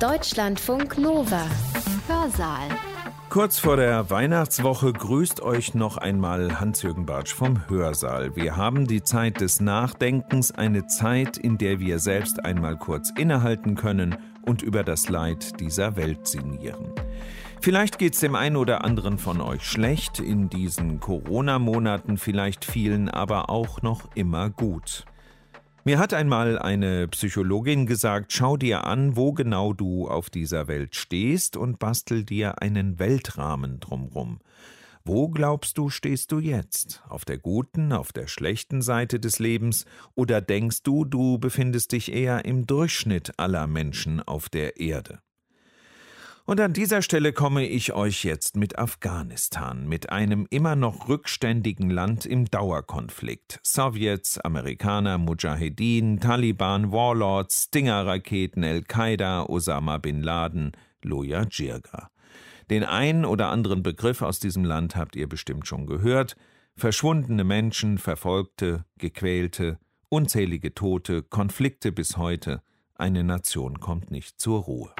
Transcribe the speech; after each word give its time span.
Deutschlandfunk 0.00 0.98
Nova. 0.98 1.46
Hörsaal. 2.08 2.68
Kurz 3.30 3.60
vor 3.60 3.76
der 3.76 4.10
Weihnachtswoche 4.10 4.92
grüßt 4.92 5.40
euch 5.40 5.74
noch 5.74 5.96
einmal 5.96 6.58
Hans-Jürgen 6.58 7.06
Bartsch 7.06 7.32
vom 7.32 7.68
Hörsaal. 7.68 8.34
Wir 8.34 8.56
haben 8.56 8.88
die 8.88 9.04
Zeit 9.04 9.40
des 9.40 9.60
Nachdenkens, 9.60 10.50
eine 10.50 10.88
Zeit, 10.88 11.36
in 11.36 11.58
der 11.58 11.78
wir 11.78 12.00
selbst 12.00 12.44
einmal 12.44 12.76
kurz 12.76 13.12
innehalten 13.16 13.76
können 13.76 14.16
und 14.42 14.62
über 14.62 14.82
das 14.82 15.08
Leid 15.08 15.60
dieser 15.60 15.94
Welt 15.94 16.26
sinnieren. 16.26 16.92
Vielleicht 17.60 17.98
geht 17.98 18.14
es 18.14 18.20
dem 18.20 18.34
einen 18.34 18.56
oder 18.56 18.84
anderen 18.84 19.16
von 19.16 19.40
euch 19.40 19.62
schlecht 19.62 20.18
in 20.18 20.50
diesen 20.50 20.98
Corona-Monaten, 20.98 22.18
vielleicht 22.18 22.64
vielen 22.64 23.08
aber 23.08 23.48
auch 23.48 23.80
noch 23.80 24.02
immer 24.16 24.50
gut. 24.50 25.04
Mir 25.86 25.98
hat 25.98 26.14
einmal 26.14 26.58
eine 26.58 27.08
Psychologin 27.08 27.84
gesagt, 27.84 28.32
schau 28.32 28.56
dir 28.56 28.84
an, 28.84 29.16
wo 29.16 29.34
genau 29.34 29.74
du 29.74 30.08
auf 30.08 30.30
dieser 30.30 30.66
Welt 30.66 30.96
stehst 30.96 31.58
und 31.58 31.78
bastel 31.78 32.24
dir 32.24 32.62
einen 32.62 32.98
Weltrahmen 32.98 33.80
drumrum. 33.80 34.40
Wo 35.04 35.28
glaubst 35.28 35.76
du, 35.76 35.90
stehst 35.90 36.32
du 36.32 36.38
jetzt? 36.38 37.02
Auf 37.06 37.26
der 37.26 37.36
guten, 37.36 37.92
auf 37.92 38.12
der 38.12 38.28
schlechten 38.28 38.80
Seite 38.80 39.20
des 39.20 39.38
Lebens? 39.38 39.84
Oder 40.14 40.40
denkst 40.40 40.84
du, 40.84 41.04
du 41.04 41.36
befindest 41.36 41.92
dich 41.92 42.10
eher 42.10 42.46
im 42.46 42.66
Durchschnitt 42.66 43.38
aller 43.38 43.66
Menschen 43.66 44.22
auf 44.22 44.48
der 44.48 44.80
Erde? 44.80 45.18
Und 46.46 46.60
an 46.60 46.74
dieser 46.74 47.00
Stelle 47.00 47.32
komme 47.32 47.66
ich 47.66 47.94
euch 47.94 48.22
jetzt 48.22 48.56
mit 48.56 48.78
Afghanistan, 48.78 49.88
mit 49.88 50.10
einem 50.10 50.46
immer 50.50 50.76
noch 50.76 51.08
rückständigen 51.08 51.88
Land 51.88 52.26
im 52.26 52.44
Dauerkonflikt. 52.44 53.60
Sowjets, 53.62 54.38
Amerikaner, 54.40 55.16
Mujahedin, 55.16 56.20
Taliban, 56.20 56.92
Warlords, 56.92 57.68
Stinger-Raketen, 57.68 58.62
Al-Qaida, 58.62 59.44
Osama 59.48 59.96
bin 59.96 60.22
Laden, 60.22 60.72
Loya 61.02 61.46
Jirga. 61.50 62.10
Den 62.68 62.84
ein 62.84 63.24
oder 63.24 63.48
anderen 63.48 63.82
Begriff 63.82 64.20
aus 64.20 64.38
diesem 64.38 64.66
Land 64.66 64.96
habt 64.96 65.16
ihr 65.16 65.30
bestimmt 65.30 65.66
schon 65.66 65.86
gehört. 65.86 66.36
Verschwundene 66.76 67.44
Menschen, 67.44 67.96
Verfolgte, 67.96 68.84
Gequälte, 68.98 69.78
unzählige 70.10 70.74
Tote, 70.74 71.22
Konflikte 71.22 71.90
bis 71.90 72.18
heute. 72.18 72.60
Eine 72.96 73.24
Nation 73.24 73.80
kommt 73.80 74.10
nicht 74.10 74.38
zur 74.38 74.60
Ruhe. 74.60 74.94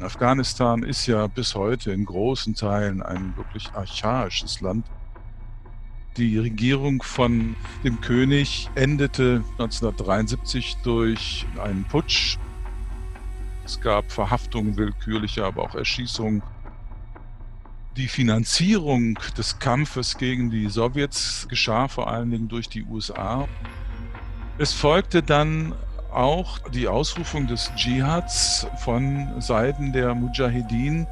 Afghanistan 0.00 0.82
ist 0.82 1.06
ja 1.06 1.26
bis 1.26 1.54
heute 1.54 1.92
in 1.92 2.04
großen 2.04 2.54
Teilen 2.54 3.02
ein 3.02 3.36
wirklich 3.36 3.72
archaisches 3.74 4.60
Land. 4.60 4.86
Die 6.16 6.38
Regierung 6.38 7.02
von 7.02 7.56
dem 7.84 8.00
König 8.00 8.68
endete 8.74 9.42
1973 9.52 10.76
durch 10.82 11.46
einen 11.62 11.84
Putsch. 11.84 12.36
Es 13.64 13.80
gab 13.80 14.12
Verhaftungen 14.12 14.76
willkürliche, 14.76 15.44
aber 15.44 15.62
auch 15.62 15.74
Erschießungen. 15.74 16.42
Die 17.96 18.08
Finanzierung 18.08 19.18
des 19.36 19.58
Kampfes 19.58 20.18
gegen 20.18 20.50
die 20.50 20.68
Sowjets 20.68 21.46
geschah 21.48 21.88
vor 21.88 22.10
allen 22.10 22.30
Dingen 22.30 22.48
durch 22.48 22.68
die 22.68 22.84
USA. 22.84 23.48
Es 24.58 24.72
folgte 24.72 25.22
dann 25.22 25.74
auch 26.12 26.58
die 26.70 26.88
Ausrufung 26.88 27.46
des 27.46 27.70
Dschihads 27.74 28.66
von 28.78 29.40
Seiten 29.40 29.92
der 29.92 30.14
Mujahedin. 30.14 31.06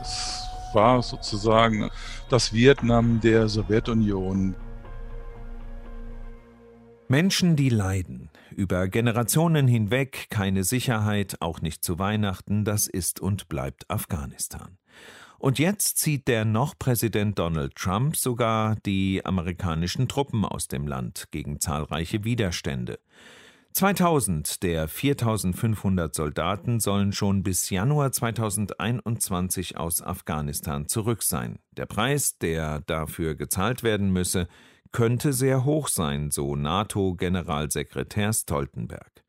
Es 0.00 0.48
war 0.72 1.02
sozusagen 1.02 1.90
das 2.28 2.52
Vietnam 2.52 3.20
der 3.20 3.48
Sowjetunion. 3.48 4.54
Menschen, 7.08 7.54
die 7.54 7.68
leiden, 7.68 8.30
über 8.50 8.88
Generationen 8.88 9.68
hinweg 9.68 10.26
keine 10.30 10.64
Sicherheit, 10.64 11.36
auch 11.40 11.60
nicht 11.60 11.84
zu 11.84 11.98
Weihnachten, 11.98 12.64
das 12.64 12.86
ist 12.86 13.20
und 13.20 13.48
bleibt 13.48 13.88
Afghanistan. 13.90 14.78
Und 15.38 15.58
jetzt 15.58 15.98
zieht 15.98 16.26
der 16.26 16.46
noch 16.46 16.78
Präsident 16.78 17.38
Donald 17.38 17.74
Trump 17.74 18.16
sogar 18.16 18.76
die 18.86 19.20
amerikanischen 19.26 20.08
Truppen 20.08 20.44
aus 20.46 20.68
dem 20.68 20.86
Land 20.86 21.28
gegen 21.32 21.60
zahlreiche 21.60 22.24
Widerstände. 22.24 22.98
2000 23.74 24.62
der 24.62 24.86
4500 24.86 26.14
Soldaten 26.14 26.78
sollen 26.78 27.12
schon 27.12 27.42
bis 27.42 27.70
Januar 27.70 28.12
2021 28.12 29.76
aus 29.76 30.00
Afghanistan 30.00 30.86
zurück 30.86 31.24
sein. 31.24 31.58
Der 31.72 31.86
Preis, 31.86 32.38
der 32.38 32.82
dafür 32.82 33.34
gezahlt 33.34 33.82
werden 33.82 34.12
müsse, 34.12 34.46
könnte 34.92 35.32
sehr 35.32 35.64
hoch 35.64 35.88
sein, 35.88 36.30
so 36.30 36.54
NATO-Generalsekretär 36.54 38.32
Stoltenberg. 38.32 39.24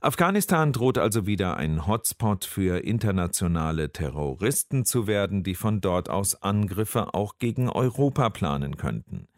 Afghanistan 0.00 0.72
droht 0.72 0.98
also 0.98 1.28
wieder 1.28 1.56
ein 1.56 1.86
Hotspot 1.86 2.44
für 2.44 2.78
internationale 2.84 3.92
Terroristen 3.92 4.86
zu 4.86 5.06
werden, 5.06 5.44
die 5.44 5.54
von 5.54 5.80
dort 5.80 6.10
aus 6.10 6.42
Angriffe 6.42 7.14
auch 7.14 7.38
gegen 7.38 7.68
Europa 7.68 8.28
planen 8.30 8.76
könnten. 8.76 9.28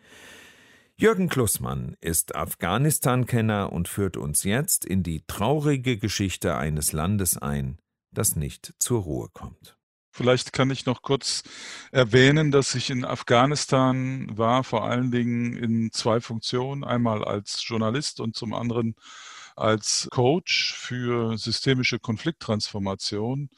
Jürgen 1.01 1.31
Klussmann 1.31 1.97
ist 2.03 2.35
Afghanistan-Kenner 2.35 3.73
und 3.73 3.89
führt 3.89 4.19
uns 4.19 4.45
jetzt 4.45 4.85
in 4.85 5.03
die 5.03 5.25
traurige 5.27 5.97
Geschichte 5.97 6.57
eines 6.57 6.93
Landes 6.93 7.39
ein, 7.39 7.79
das 8.11 8.37
nicht 8.37 8.75
zur 8.79 9.01
Ruhe 9.05 9.31
kommt. 9.33 9.79
Vielleicht 10.11 10.53
kann 10.53 10.71
ich 10.71 10.85
noch 10.85 11.01
kurz 11.01 11.43
erwähnen, 11.91 12.51
dass 12.51 12.75
ich 12.75 12.91
in 12.91 13.07
Afghanistan 13.07 14.27
war, 14.37 14.63
vor 14.63 14.85
allen 14.85 15.11
Dingen 15.11 15.57
in 15.57 15.91
zwei 15.91 16.21
Funktionen. 16.21 16.85
Einmal 16.85 17.25
als 17.25 17.67
Journalist 17.67 18.21
und 18.21 18.37
zum 18.37 18.53
anderen 18.53 18.95
als 19.57 20.07
Coach 20.11 20.75
für 20.75 21.39
systemische 21.39 21.99
Konflikttransformation 21.99 23.49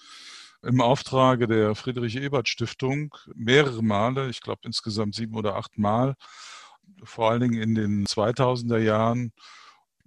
im 0.63 0.81
Auftrage 0.81 1.49
der 1.49 1.75
Friedrich-Ebert-Stiftung 1.75 3.17
mehrere 3.35 3.83
Male, 3.83 4.29
ich 4.29 4.43
glaube 4.43 4.61
insgesamt 4.63 5.17
sieben 5.17 5.35
oder 5.35 5.57
acht 5.57 5.77
Mal, 5.77 6.15
vor 7.03 7.31
allen 7.31 7.41
Dingen 7.41 7.63
in 7.63 7.75
den 7.75 8.07
2000er 8.07 8.79
Jahren. 8.79 9.33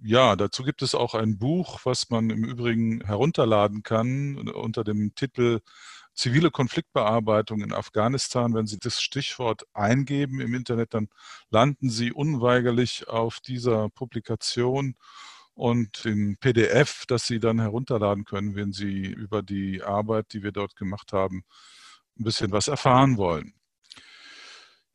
Ja, 0.00 0.36
dazu 0.36 0.62
gibt 0.62 0.82
es 0.82 0.94
auch 0.94 1.14
ein 1.14 1.38
Buch, 1.38 1.80
was 1.84 2.10
man 2.10 2.30
im 2.30 2.44
Übrigen 2.44 3.02
herunterladen 3.04 3.82
kann 3.82 4.36
unter 4.48 4.84
dem 4.84 5.14
Titel 5.14 5.60
Zivile 6.14 6.50
Konfliktbearbeitung 6.50 7.60
in 7.60 7.72
Afghanistan. 7.72 8.54
Wenn 8.54 8.66
Sie 8.66 8.78
das 8.78 9.00
Stichwort 9.02 9.66
eingeben 9.74 10.40
im 10.40 10.54
Internet, 10.54 10.94
dann 10.94 11.08
landen 11.50 11.90
Sie 11.90 12.12
unweigerlich 12.12 13.08
auf 13.08 13.40
dieser 13.40 13.90
Publikation 13.90 14.96
und 15.54 16.04
im 16.06 16.36
PDF, 16.38 17.04
das 17.06 17.26
Sie 17.26 17.38
dann 17.40 17.60
herunterladen 17.60 18.24
können, 18.24 18.54
wenn 18.56 18.72
Sie 18.72 19.06
über 19.06 19.42
die 19.42 19.82
Arbeit, 19.82 20.32
die 20.32 20.42
wir 20.42 20.52
dort 20.52 20.76
gemacht 20.76 21.12
haben, 21.12 21.44
ein 22.18 22.24
bisschen 22.24 22.52
was 22.52 22.68
erfahren 22.68 23.16
wollen. 23.18 23.54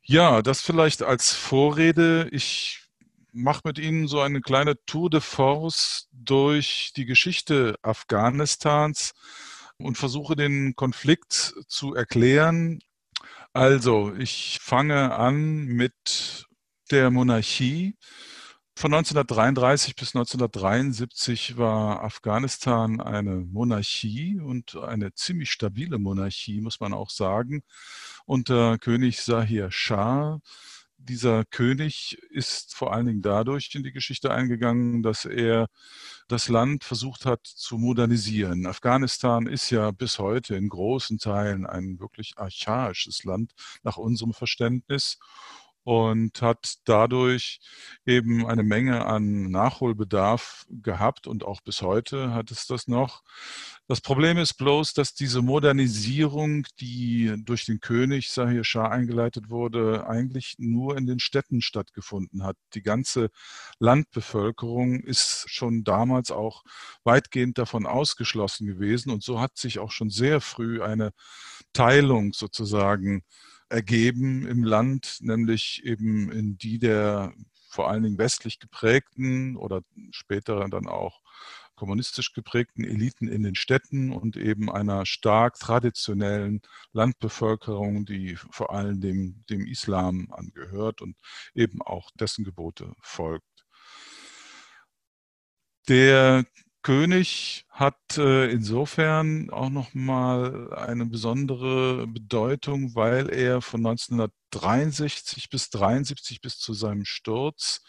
Ja, 0.04 0.42
das 0.42 0.60
vielleicht 0.62 1.02
als 1.02 1.32
Vorrede. 1.32 2.28
Ich 2.32 2.80
mache 3.32 3.60
mit 3.64 3.78
Ihnen 3.78 4.08
so 4.08 4.20
eine 4.20 4.40
kleine 4.40 4.74
Tour 4.84 5.08
de 5.10 5.20
force 5.20 6.08
durch 6.12 6.92
die 6.96 7.06
Geschichte 7.06 7.76
Afghanistans 7.82 9.12
und 9.78 9.96
versuche 9.96 10.34
den 10.34 10.74
Konflikt 10.74 11.54
zu 11.68 11.94
erklären. 11.94 12.80
Also, 13.52 14.14
ich 14.16 14.58
fange 14.62 15.14
an 15.14 15.66
mit 15.66 16.46
der 16.90 17.10
Monarchie. 17.10 17.96
Von 18.74 18.94
1933 18.94 19.94
bis 19.94 20.14
1973 20.16 21.56
war 21.56 22.02
Afghanistan 22.02 23.00
eine 23.00 23.36
Monarchie 23.36 24.40
und 24.40 24.76
eine 24.76 25.14
ziemlich 25.14 25.50
stabile 25.50 25.98
Monarchie, 25.98 26.60
muss 26.60 26.80
man 26.80 26.92
auch 26.94 27.10
sagen 27.10 27.62
unter 28.26 28.78
König 28.78 29.20
Sahir 29.20 29.70
Shah. 29.70 30.40
Dieser 30.96 31.44
König 31.44 32.16
ist 32.30 32.74
vor 32.74 32.92
allen 32.92 33.06
Dingen 33.06 33.22
dadurch 33.22 33.70
in 33.74 33.82
die 33.82 33.92
Geschichte 33.92 34.32
eingegangen, 34.32 35.02
dass 35.02 35.24
er 35.24 35.66
das 36.28 36.48
Land 36.48 36.84
versucht 36.84 37.26
hat 37.26 37.44
zu 37.44 37.76
modernisieren. 37.76 38.66
Afghanistan 38.66 39.46
ist 39.46 39.70
ja 39.70 39.90
bis 39.90 40.18
heute 40.18 40.54
in 40.54 40.68
großen 40.68 41.18
Teilen 41.18 41.66
ein 41.66 41.98
wirklich 41.98 42.34
archaisches 42.36 43.24
Land 43.24 43.52
nach 43.82 43.96
unserem 43.96 44.32
Verständnis 44.32 45.18
und 45.84 46.42
hat 46.42 46.74
dadurch 46.84 47.60
eben 48.06 48.46
eine 48.46 48.62
Menge 48.62 49.06
an 49.06 49.50
Nachholbedarf 49.50 50.64
gehabt 50.70 51.26
und 51.26 51.44
auch 51.44 51.60
bis 51.60 51.82
heute 51.82 52.32
hat 52.32 52.50
es 52.50 52.66
das 52.66 52.86
noch. 52.86 53.22
Das 53.88 54.00
Problem 54.00 54.38
ist 54.38 54.54
bloß, 54.54 54.94
dass 54.94 55.14
diese 55.14 55.42
Modernisierung, 55.42 56.66
die 56.80 57.34
durch 57.44 57.66
den 57.66 57.80
König 57.80 58.30
Sahir 58.30 58.64
Shah 58.64 58.88
eingeleitet 58.88 59.50
wurde, 59.50 60.06
eigentlich 60.06 60.54
nur 60.58 60.96
in 60.96 61.06
den 61.06 61.18
Städten 61.18 61.60
stattgefunden 61.60 62.44
hat. 62.44 62.56
Die 62.74 62.82
ganze 62.82 63.30
Landbevölkerung 63.80 65.00
ist 65.00 65.46
schon 65.48 65.82
damals 65.82 66.30
auch 66.30 66.62
weitgehend 67.02 67.58
davon 67.58 67.86
ausgeschlossen 67.86 68.66
gewesen 68.66 69.10
und 69.10 69.24
so 69.24 69.40
hat 69.40 69.56
sich 69.56 69.80
auch 69.80 69.90
schon 69.90 70.10
sehr 70.10 70.40
früh 70.40 70.80
eine 70.80 71.12
Teilung 71.72 72.32
sozusagen 72.32 73.24
ergeben 73.72 74.46
im 74.46 74.64
Land, 74.64 75.18
nämlich 75.20 75.82
eben 75.84 76.30
in 76.30 76.58
die 76.58 76.78
der 76.78 77.32
vor 77.68 77.88
allen 77.88 78.02
Dingen 78.02 78.18
westlich 78.18 78.58
geprägten 78.58 79.56
oder 79.56 79.80
später 80.10 80.68
dann 80.68 80.86
auch 80.86 81.22
kommunistisch 81.74 82.34
geprägten 82.34 82.84
Eliten 82.84 83.28
in 83.28 83.42
den 83.42 83.54
Städten 83.54 84.12
und 84.12 84.36
eben 84.36 84.70
einer 84.70 85.06
stark 85.06 85.58
traditionellen 85.58 86.60
Landbevölkerung, 86.92 88.04
die 88.04 88.36
vor 88.36 88.74
allem 88.74 89.00
dem, 89.00 89.42
dem 89.48 89.66
Islam 89.66 90.30
angehört 90.30 91.00
und 91.00 91.16
eben 91.54 91.80
auch 91.80 92.10
dessen 92.12 92.44
Gebote 92.44 92.92
folgt. 93.00 93.64
Der 95.88 96.44
König 96.82 97.64
hat 97.70 98.18
äh, 98.18 98.50
insofern 98.50 99.50
auch 99.50 99.70
nochmal 99.70 100.72
eine 100.74 101.06
besondere 101.06 102.06
Bedeutung, 102.06 102.94
weil 102.94 103.30
er 103.30 103.62
von 103.62 103.86
1963 103.86 105.48
bis 105.48 105.66
1973 105.66 106.40
bis 106.40 106.58
zu 106.58 106.74
seinem 106.74 107.04
Sturz 107.04 107.82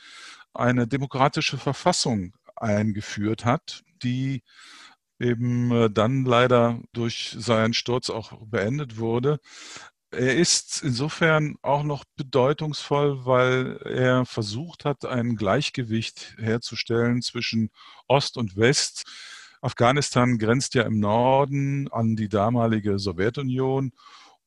eine 0.54 0.88
demokratische 0.88 1.58
Verfassung 1.58 2.36
eingeführt 2.56 3.46
hat, 3.46 3.84
die 4.04 4.44
eben 5.20 5.72
äh, 5.72 5.90
dann 5.90 6.26
leider 6.26 6.80
durch 6.94 7.36
seinen 7.38 7.74
Sturz 7.74 8.10
auch 8.10 8.34
beendet 8.46 8.98
wurde. 8.98 9.40
Er 10.16 10.36
ist 10.36 10.84
insofern 10.84 11.56
auch 11.64 11.82
noch 11.82 12.04
bedeutungsvoll, 12.16 13.26
weil 13.26 13.78
er 13.84 14.26
versucht 14.26 14.86
hat, 14.86 15.06
ein 15.06 15.36
Gleichgewicht 15.36 16.36
herzustellen 16.38 17.24
zwischen 17.24 17.72
Ost 18.08 18.38
und 18.38 18.56
West. 18.56 19.06
Afghanistan 19.62 20.38
grenzt 20.38 20.76
ja 20.76 20.84
im 20.84 21.00
Norden 21.00 21.92
an 21.92 22.16
die 22.16 22.30
damalige 22.30 23.00
Sowjetunion 23.00 23.92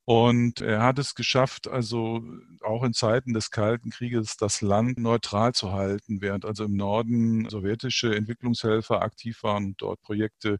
und 0.06 0.60
er 0.60 0.82
hat 0.84 1.00
es 1.00 1.16
geschafft, 1.16 1.66
also 1.66 2.22
auch 2.62 2.84
in 2.84 2.92
Zeiten 2.94 3.34
des 3.34 3.50
Kalten 3.50 3.90
Krieges 3.90 4.36
das 4.36 4.60
Land 4.60 4.98
neutral 4.98 5.52
zu 5.52 5.72
halten, 5.72 6.20
während 6.20 6.44
also 6.44 6.64
im 6.64 6.76
Norden 6.76 7.48
sowjetische 7.50 8.14
Entwicklungshelfer 8.14 9.02
aktiv 9.02 9.42
waren 9.42 9.64
und 9.66 9.82
dort 9.82 10.00
Projekte 10.02 10.58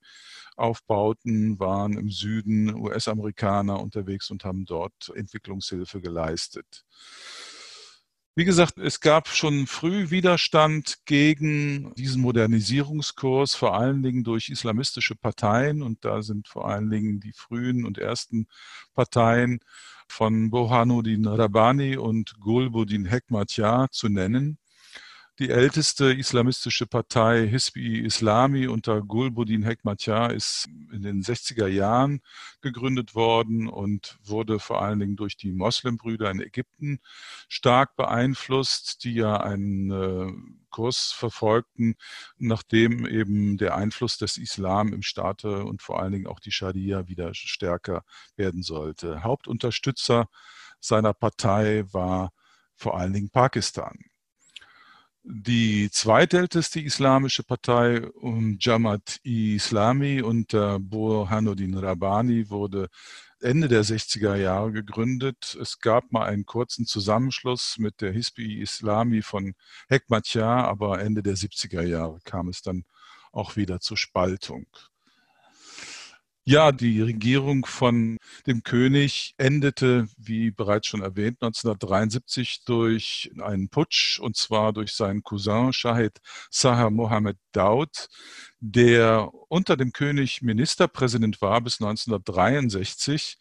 aufbauten, 0.57 1.61
waren 1.61 1.97
im 1.97 2.11
Süden 2.11 2.75
US-Amerikaner 2.75 3.81
unterwegs 3.81 4.31
und 4.33 4.45
haben 4.45 4.65
dort 4.65 5.13
Entwicklungshilfe 5.15 6.01
geleistet. 6.01 6.85
Wie 8.39 8.45
gesagt, 8.45 8.77
es 8.77 9.01
gab 9.01 9.29
schon 9.29 9.67
früh 9.67 10.11
Widerstand 10.11 10.99
gegen 11.07 11.95
diesen 11.95 12.21
Modernisierungskurs, 12.21 13.55
vor 13.55 13.75
allen 13.75 14.03
Dingen 14.03 14.25
durch 14.25 14.51
islamistische 14.51 15.15
Parteien. 15.15 15.81
Und 15.81 16.05
da 16.05 16.21
sind 16.21 16.47
vor 16.47 16.69
allen 16.69 16.91
Dingen 16.91 17.19
die 17.19 17.33
frühen 17.33 17.87
und 17.87 17.97
ersten 17.97 18.47
Parteien 18.93 19.61
von 20.07 20.51
Bohanuddin 20.51 21.27
Rabbani 21.27 21.97
und 21.97 22.39
Gulbuddin 22.39 23.07
Hekmatyar 23.07 23.91
zu 23.91 24.11
nennen. 24.11 24.59
Die 25.39 25.51
älteste 25.51 26.15
islamistische 26.15 26.87
Partei 26.87 27.47
Hisbi 27.47 28.01
Islami 28.01 28.69
unter 28.69 29.03
Gulbuddin 29.03 29.65
Hekmatyar 29.65 30.33
ist 30.33 30.67
in 30.91 31.03
den 31.03 31.23
60er 31.23 31.67
Jahren 31.67 32.23
gegründet 32.63 33.15
worden 33.15 33.69
und 33.69 34.19
wurde 34.25 34.59
vor 34.59 34.81
allen 34.81 34.99
Dingen 34.99 35.15
durch 35.15 35.37
die 35.37 35.53
Moslembrüder 35.53 36.31
in 36.31 36.41
Ägypten 36.41 37.01
stark 37.51 37.97
beeinflusst, 37.97 39.05
die 39.05 39.13
ja 39.13 39.37
einen 39.37 39.91
äh, 39.91 40.33
Kurs 40.71 41.13
verfolgten, 41.13 41.97
nachdem 42.39 43.07
eben 43.07 43.59
der 43.59 43.77
Einfluss 43.77 44.17
des 44.17 44.39
Islam 44.39 44.95
im 44.95 45.03
Staate 45.03 45.65
und 45.65 45.83
vor 45.83 46.01
allen 46.01 46.13
Dingen 46.13 46.29
auch 46.29 46.41
die 46.41 46.53
Scharia 46.53 47.09
wieder 47.09 47.35
stärker 47.35 48.05
werden 48.37 48.63
sollte. 48.63 49.23
Hauptunterstützer 49.23 50.31
seiner 50.81 51.13
Partei 51.13 51.85
war 51.93 52.33
vor 52.75 52.99
allen 52.99 53.13
Dingen 53.13 53.29
Pakistan. 53.29 53.99
Die 55.29 55.91
zweitälteste 55.91 56.79
islamische 56.81 57.43
Partei, 57.43 58.07
um 58.13 58.59
Jamaat 58.61 59.19
Islami 59.25 60.23
unter 60.23 60.79
Burhanuddin 60.79 61.77
Rabbani, 61.77 62.49
wurde 62.49 62.87
Ende 63.41 63.67
der 63.67 63.85
60er 63.85 64.37
Jahre 64.37 64.71
gegründet. 64.71 65.59
Es 65.61 65.81
gab 65.81 66.13
mal 66.13 66.27
einen 66.27 66.47
kurzen 66.47 66.87
Zusammenschluss 66.87 67.77
mit 67.79 68.03
der 68.03 68.13
Hisbi 68.13 68.61
Islami 68.61 69.21
von 69.21 69.55
Hekmatyar, 69.89 70.69
aber 70.69 71.01
Ende 71.01 71.25
der 71.25 71.35
70er 71.35 71.83
Jahre 71.83 72.21
kam 72.23 72.49
es 72.49 72.63
dann 72.63 72.85
auch 73.33 73.57
wieder 73.57 73.81
zur 73.81 73.97
Spaltung. 73.97 74.67
Ja, 76.49 76.71
die 76.71 77.01
Regierung 77.03 77.67
von 77.67 78.19
dem 78.47 78.63
König 78.63 79.35
endete, 79.37 80.07
wie 80.17 80.53
bereits 80.53 80.87
schon 80.87 81.03
erwähnt, 81.03 81.43
1973 81.43 82.63
durch 82.65 83.33
einen 83.41 83.69
Putsch, 83.69 84.21
und 84.21 84.37
zwar 84.37 84.73
durch 84.73 84.93
seinen 84.93 85.25
Cousin 85.25 85.73
Shahid 85.73 86.19
Sahar 86.49 86.91
Mohammed 86.91 87.37
Daud, 87.51 88.07
der 88.61 89.29
unter 89.49 89.77
dem 89.77 89.91
König 89.91 90.41
Ministerpräsident 90.41 91.43
war 91.43 91.61
bis 91.61 91.81
1963 91.81 93.39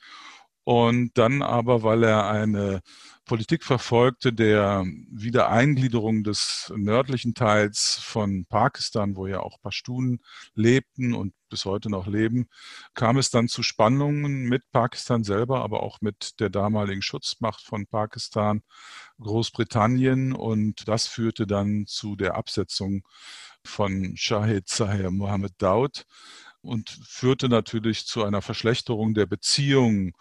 und 0.66 1.12
dann 1.18 1.44
aber, 1.44 1.84
weil 1.84 2.04
er 2.04 2.28
eine 2.28 2.82
Politik 3.26 3.64
verfolgte 3.64 4.34
der 4.34 4.84
Wiedereingliederung 5.10 6.24
des 6.24 6.74
nördlichen 6.76 7.36
Teils 7.36 8.00
von 8.02 8.46
Pakistan, 8.46 9.16
wo 9.16 9.28
ja 9.28 9.40
auch 9.42 9.62
Pashtunen 9.62 10.22
lebten 10.56 11.14
und 11.14 11.34
bis 11.50 11.66
heute 11.66 11.90
noch 11.92 12.08
leben, 12.08 12.50
kam 12.96 13.18
es 13.18 13.30
dann 13.30 13.48
zu 13.48 13.62
Spannungen 13.62 14.46
mit 14.46 14.64
Pakistan 14.72 15.24
selber, 15.24 15.62
aber 15.64 15.84
auch 15.84 16.02
mit 16.02 16.40
der 16.40 16.50
damaligen 16.50 17.04
Schutzmacht 17.04 17.62
von 17.62 17.86
Pakistan, 17.86 18.62
Großbritannien. 19.20 20.34
Und 20.34 20.88
das 20.88 21.08
führte 21.08 21.46
dann 21.46 21.86
zu 21.88 22.16
der 22.16 22.36
Absetzung 22.36 23.08
von 23.64 24.18
Shahid 24.18 24.68
Zahir 24.68 25.12
Mohammed 25.12 25.54
Daud 25.60 26.06
und 26.62 26.90
führte 26.90 27.50
natürlich 27.50 28.06
zu 28.06 28.24
einer 28.24 28.42
Verschlechterung 28.42 29.14
der 29.14 29.26
Beziehungen 29.28 30.14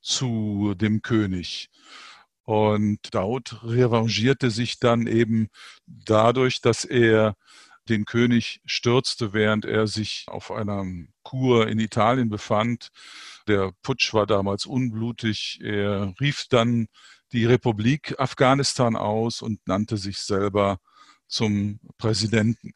zu 0.00 0.74
dem 0.76 1.02
König. 1.02 1.70
Und 2.44 3.14
Daud 3.14 3.60
revanchierte 3.62 4.50
sich 4.50 4.78
dann 4.78 5.06
eben 5.06 5.48
dadurch, 5.86 6.60
dass 6.60 6.84
er 6.84 7.34
den 7.88 8.04
König 8.04 8.60
stürzte, 8.64 9.32
während 9.32 9.64
er 9.64 9.86
sich 9.86 10.24
auf 10.28 10.50
einer 10.50 10.84
Kur 11.22 11.68
in 11.68 11.78
Italien 11.78 12.28
befand. 12.28 12.88
Der 13.48 13.72
Putsch 13.82 14.14
war 14.14 14.26
damals 14.26 14.66
unblutig. 14.66 15.60
Er 15.62 16.14
rief 16.20 16.46
dann 16.48 16.88
die 17.32 17.44
Republik 17.44 18.18
Afghanistan 18.18 18.96
aus 18.96 19.42
und 19.42 19.66
nannte 19.66 19.96
sich 19.96 20.18
selber 20.18 20.78
zum 21.26 21.80
Präsidenten. 21.98 22.72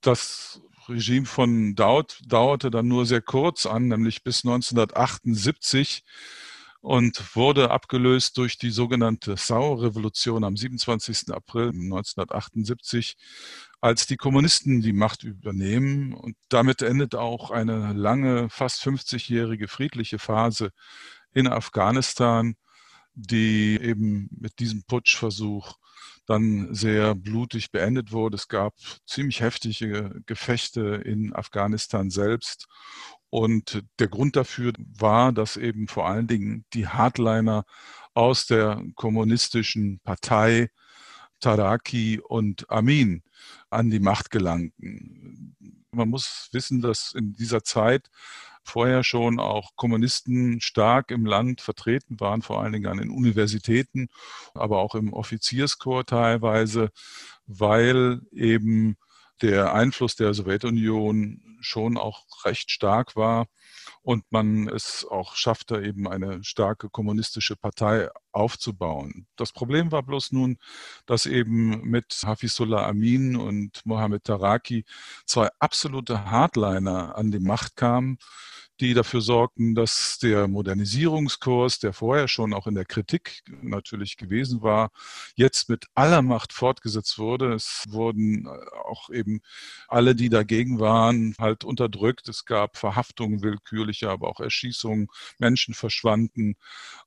Das 0.00 0.60
Regime 0.88 1.26
von 1.26 1.74
Daud 1.74 2.20
dauerte 2.26 2.70
dann 2.70 2.88
nur 2.88 3.06
sehr 3.06 3.22
kurz 3.22 3.66
an, 3.66 3.88
nämlich 3.88 4.22
bis 4.22 4.44
1978 4.44 6.04
und 6.80 7.36
wurde 7.36 7.70
abgelöst 7.70 8.38
durch 8.38 8.56
die 8.56 8.70
sogenannte 8.70 9.36
Sau-Revolution 9.36 10.44
am 10.44 10.56
27. 10.56 11.30
April 11.34 11.68
1978, 11.68 13.16
als 13.80 14.06
die 14.06 14.16
Kommunisten 14.16 14.80
die 14.80 14.92
Macht 14.92 15.24
übernehmen. 15.24 16.14
Und 16.14 16.36
damit 16.48 16.82
endet 16.82 17.14
auch 17.14 17.50
eine 17.50 17.92
lange, 17.92 18.48
fast 18.48 18.82
50-jährige 18.82 19.68
friedliche 19.68 20.18
Phase 20.18 20.70
in 21.34 21.46
Afghanistan, 21.48 22.54
die 23.18 23.78
eben 23.80 24.28
mit 24.30 24.60
diesem 24.60 24.84
Putschversuch 24.84 25.76
dann 26.26 26.74
sehr 26.74 27.14
blutig 27.14 27.72
beendet 27.72 28.12
wurde. 28.12 28.36
Es 28.36 28.48
gab 28.48 28.74
ziemlich 29.06 29.40
heftige 29.40 30.20
Gefechte 30.26 30.80
in 31.04 31.34
Afghanistan 31.34 32.10
selbst. 32.10 32.66
Und 33.30 33.82
der 33.98 34.08
Grund 34.08 34.36
dafür 34.36 34.72
war, 34.78 35.32
dass 35.32 35.56
eben 35.56 35.88
vor 35.88 36.06
allen 36.06 36.26
Dingen 36.26 36.64
die 36.74 36.86
Hardliner 36.86 37.64
aus 38.14 38.46
der 38.46 38.82
kommunistischen 38.94 40.00
Partei 40.00 40.70
Taraki 41.40 42.20
und 42.20 42.70
Amin 42.70 43.22
an 43.70 43.90
die 43.90 44.00
Macht 44.00 44.30
gelangten. 44.30 45.56
Man 45.90 46.08
muss 46.08 46.48
wissen, 46.52 46.80
dass 46.80 47.12
in 47.14 47.34
dieser 47.34 47.62
Zeit 47.62 48.08
vorher 48.62 49.04
schon 49.04 49.40
auch 49.40 49.70
Kommunisten 49.76 50.60
stark 50.60 51.10
im 51.10 51.26
Land 51.26 51.60
vertreten 51.60 52.20
waren, 52.20 52.42
vor 52.42 52.62
allen 52.62 52.72
Dingen 52.72 52.86
an 52.86 52.98
den 52.98 53.10
Universitäten, 53.10 54.08
aber 54.54 54.78
auch 54.78 54.94
im 54.94 55.12
Offizierskorps 55.12 56.10
teilweise, 56.10 56.90
weil 57.46 58.20
eben 58.32 58.96
der 59.42 59.74
Einfluss 59.74 60.16
der 60.16 60.34
Sowjetunion 60.34 61.58
schon 61.60 61.96
auch 61.96 62.24
recht 62.44 62.70
stark 62.70 63.16
war 63.16 63.46
und 64.02 64.24
man 64.30 64.68
es 64.68 65.06
auch 65.08 65.34
schaffte, 65.36 65.82
eben 65.84 66.08
eine 66.08 66.42
starke 66.44 66.88
kommunistische 66.88 67.56
Partei 67.56 68.08
aufzubauen. 68.32 69.26
Das 69.36 69.52
Problem 69.52 69.92
war 69.92 70.02
bloß 70.02 70.32
nun, 70.32 70.58
dass 71.06 71.26
eben 71.26 71.82
mit 71.82 72.22
Hafizullah 72.24 72.86
Amin 72.86 73.36
und 73.36 73.84
Mohammed 73.84 74.24
Taraki 74.24 74.84
zwei 75.26 75.48
absolute 75.58 76.30
Hardliner 76.30 77.16
an 77.16 77.30
die 77.30 77.40
Macht 77.40 77.76
kamen, 77.76 78.18
die 78.80 78.94
dafür 78.94 79.20
sorgten, 79.20 79.74
dass 79.74 80.18
der 80.18 80.48
Modernisierungskurs, 80.48 81.78
der 81.78 81.92
vorher 81.92 82.28
schon 82.28 82.54
auch 82.54 82.66
in 82.66 82.74
der 82.74 82.84
Kritik 82.84 83.42
natürlich 83.62 84.16
gewesen 84.16 84.62
war, 84.62 84.90
jetzt 85.34 85.68
mit 85.68 85.86
aller 85.94 86.22
Macht 86.22 86.52
fortgesetzt 86.52 87.18
wurde. 87.18 87.54
Es 87.54 87.84
wurden 87.88 88.48
auch 88.84 89.10
eben 89.10 89.40
alle, 89.88 90.14
die 90.14 90.28
dagegen 90.28 90.78
waren, 90.78 91.34
halt 91.38 91.64
unterdrückt. 91.64 92.28
Es 92.28 92.44
gab 92.44 92.76
Verhaftungen 92.76 93.42
willkürliche, 93.42 94.10
aber 94.10 94.28
auch 94.28 94.40
Erschießungen, 94.40 95.08
Menschen 95.38 95.74
verschwanden. 95.74 96.56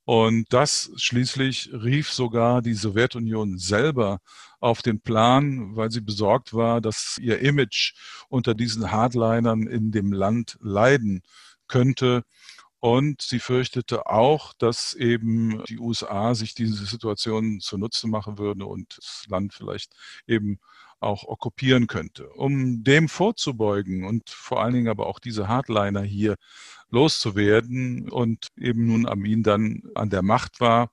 Und 0.05 0.51
das 0.51 0.91
schließlich 0.97 1.71
rief 1.73 2.11
sogar 2.11 2.61
die 2.61 2.73
Sowjetunion 2.73 3.57
selber 3.57 4.19
auf 4.61 4.81
den 4.81 5.01
Plan, 5.01 5.75
weil 5.75 5.91
sie 5.91 6.01
besorgt 6.01 6.53
war, 6.53 6.79
dass 6.79 7.17
ihr 7.19 7.39
Image 7.39 7.93
unter 8.29 8.53
diesen 8.53 8.91
Hardlinern 8.91 9.67
in 9.67 9.91
dem 9.91 10.13
Land 10.13 10.57
leiden 10.61 11.23
könnte. 11.67 12.23
Und 12.79 13.21
sie 13.21 13.39
fürchtete 13.39 14.07
auch, 14.07 14.53
dass 14.53 14.93
eben 14.93 15.63
die 15.65 15.77
USA 15.77 16.33
sich 16.33 16.55
diese 16.55 16.85
Situation 16.85 17.59
zunutze 17.59 18.07
machen 18.07 18.37
würde 18.39 18.65
und 18.65 18.97
das 18.97 19.25
Land 19.27 19.53
vielleicht 19.53 19.93
eben 20.25 20.59
auch 20.99 21.23
okkupieren 21.23 21.87
könnte. 21.87 22.29
Um 22.29 22.83
dem 22.83 23.09
vorzubeugen 23.09 24.03
und 24.05 24.29
vor 24.29 24.61
allen 24.63 24.73
Dingen 24.73 24.87
aber 24.87 25.07
auch 25.07 25.19
diese 25.19 25.47
Hardliner 25.47 26.01
hier 26.01 26.35
loszuwerden 26.89 28.09
und 28.09 28.47
eben 28.57 28.87
nun 28.87 29.07
Amin 29.07 29.43
dann 29.43 29.83
an 29.95 30.09
der 30.09 30.21
Macht 30.21 30.59
war 30.59 30.91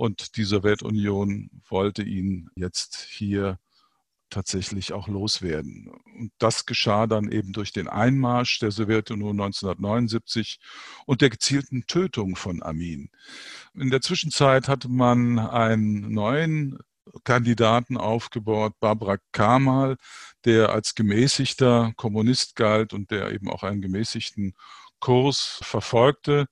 und 0.00 0.38
die 0.38 0.44
Sowjetunion 0.44 1.50
wollte 1.68 2.02
ihn 2.02 2.48
jetzt 2.54 3.06
hier 3.10 3.58
tatsächlich 4.30 4.94
auch 4.94 5.08
loswerden. 5.08 5.90
Und 6.18 6.32
das 6.38 6.64
geschah 6.64 7.06
dann 7.06 7.30
eben 7.30 7.52
durch 7.52 7.74
den 7.74 7.86
Einmarsch 7.86 8.60
der 8.60 8.70
Sowjetunion 8.70 9.38
1979 9.38 10.58
und 11.04 11.20
der 11.20 11.28
gezielten 11.28 11.84
Tötung 11.86 12.34
von 12.36 12.62
Amin. 12.62 13.10
In 13.74 13.90
der 13.90 14.00
Zwischenzeit 14.00 14.68
hatte 14.68 14.88
man 14.88 15.38
einen 15.38 16.10
neuen 16.10 16.78
Kandidaten 17.24 17.98
aufgebaut, 17.98 18.72
Barbara 18.80 19.18
Kamal, 19.32 19.98
der 20.46 20.70
als 20.70 20.94
gemäßigter 20.94 21.92
Kommunist 21.96 22.56
galt 22.56 22.94
und 22.94 23.10
der 23.10 23.32
eben 23.32 23.50
auch 23.50 23.64
einen 23.64 23.82
gemäßigten 23.82 24.54
Kurs 24.98 25.60
verfolgte. 25.62 26.46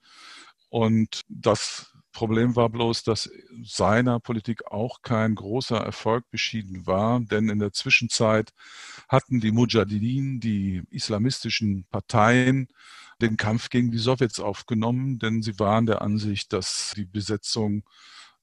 Und 0.68 1.22
das 1.28 1.94
Problem 2.18 2.56
war 2.56 2.68
bloß, 2.68 3.04
dass 3.04 3.30
seiner 3.62 4.18
Politik 4.18 4.66
auch 4.66 5.02
kein 5.02 5.36
großer 5.36 5.76
Erfolg 5.76 6.28
beschieden 6.32 6.84
war, 6.84 7.20
denn 7.20 7.48
in 7.48 7.60
der 7.60 7.72
Zwischenzeit 7.72 8.50
hatten 9.08 9.38
die 9.38 9.52
Mujahideen, 9.52 10.40
die 10.40 10.82
islamistischen 10.90 11.86
Parteien, 11.92 12.66
den 13.22 13.36
Kampf 13.36 13.70
gegen 13.70 13.92
die 13.92 13.98
Sowjets 13.98 14.40
aufgenommen, 14.40 15.20
denn 15.20 15.42
sie 15.42 15.60
waren 15.60 15.86
der 15.86 16.02
Ansicht, 16.02 16.52
dass 16.52 16.92
die 16.96 17.04
Besetzung 17.04 17.84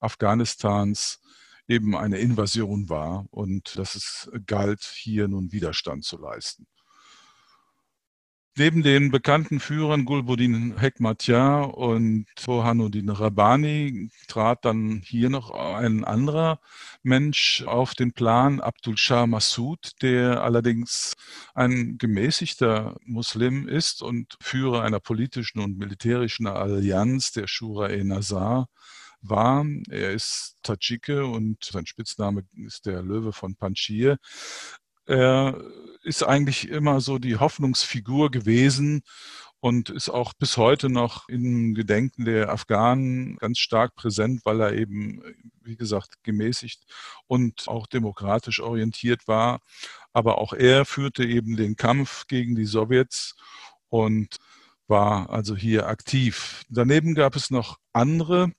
Afghanistans 0.00 1.20
eben 1.68 1.94
eine 1.94 2.16
Invasion 2.16 2.88
war 2.88 3.26
und 3.30 3.76
dass 3.76 3.94
es 3.94 4.30
galt, 4.46 4.84
hier 4.84 5.28
nun 5.28 5.52
Widerstand 5.52 6.02
zu 6.02 6.16
leisten. 6.16 6.66
Neben 8.58 8.82
den 8.82 9.10
bekannten 9.10 9.60
Führern 9.60 10.06
Gulbuddin 10.06 10.78
Hekmatyar 10.78 11.76
und 11.76 12.24
Burhanuddin 12.46 13.10
Rabbani 13.10 14.08
trat 14.28 14.64
dann 14.64 15.02
hier 15.04 15.28
noch 15.28 15.50
ein 15.50 16.04
anderer 16.04 16.58
Mensch 17.02 17.64
auf 17.66 17.94
den 17.94 18.12
Plan, 18.12 18.62
Abdul 18.62 18.96
Shah 18.96 19.26
Massoud, 19.26 19.92
der 20.00 20.42
allerdings 20.42 21.12
ein 21.52 21.98
gemäßigter 21.98 22.96
Muslim 23.04 23.68
ist 23.68 24.00
und 24.02 24.38
Führer 24.40 24.80
einer 24.84 25.00
politischen 25.00 25.58
und 25.60 25.76
militärischen 25.76 26.46
Allianz 26.46 27.32
der 27.32 27.48
Shura-e-Nazar 27.48 28.68
war. 29.20 29.66
Er 29.90 30.12
ist 30.12 30.56
Tadschike 30.62 31.26
und 31.26 31.62
sein 31.62 31.84
Spitzname 31.84 32.44
ist 32.54 32.86
der 32.86 33.02
Löwe 33.02 33.34
von 33.34 33.54
Panjshir. 33.54 34.16
Er 35.06 35.60
ist 36.02 36.22
eigentlich 36.22 36.68
immer 36.68 37.00
so 37.00 37.18
die 37.18 37.36
Hoffnungsfigur 37.36 38.30
gewesen 38.30 39.02
und 39.60 39.90
ist 39.90 40.08
auch 40.08 40.32
bis 40.34 40.56
heute 40.56 40.88
noch 40.88 41.28
im 41.28 41.74
Gedenken 41.74 42.24
der 42.24 42.50
Afghanen 42.50 43.36
ganz 43.36 43.58
stark 43.58 43.94
präsent, 43.94 44.42
weil 44.44 44.60
er 44.60 44.72
eben, 44.74 45.22
wie 45.62 45.76
gesagt, 45.76 46.22
gemäßigt 46.22 46.84
und 47.26 47.66
auch 47.66 47.86
demokratisch 47.86 48.60
orientiert 48.60 49.26
war. 49.26 49.60
Aber 50.12 50.38
auch 50.38 50.52
er 50.52 50.84
führte 50.84 51.24
eben 51.24 51.56
den 51.56 51.76
Kampf 51.76 52.26
gegen 52.28 52.54
die 52.54 52.66
Sowjets 52.66 53.34
und 53.88 54.36
war 54.88 55.30
also 55.30 55.56
hier 55.56 55.88
aktiv. 55.88 56.62
Daneben 56.68 57.14
gab 57.14 57.34
es 57.34 57.50
noch 57.50 57.78
andere, 57.92 58.52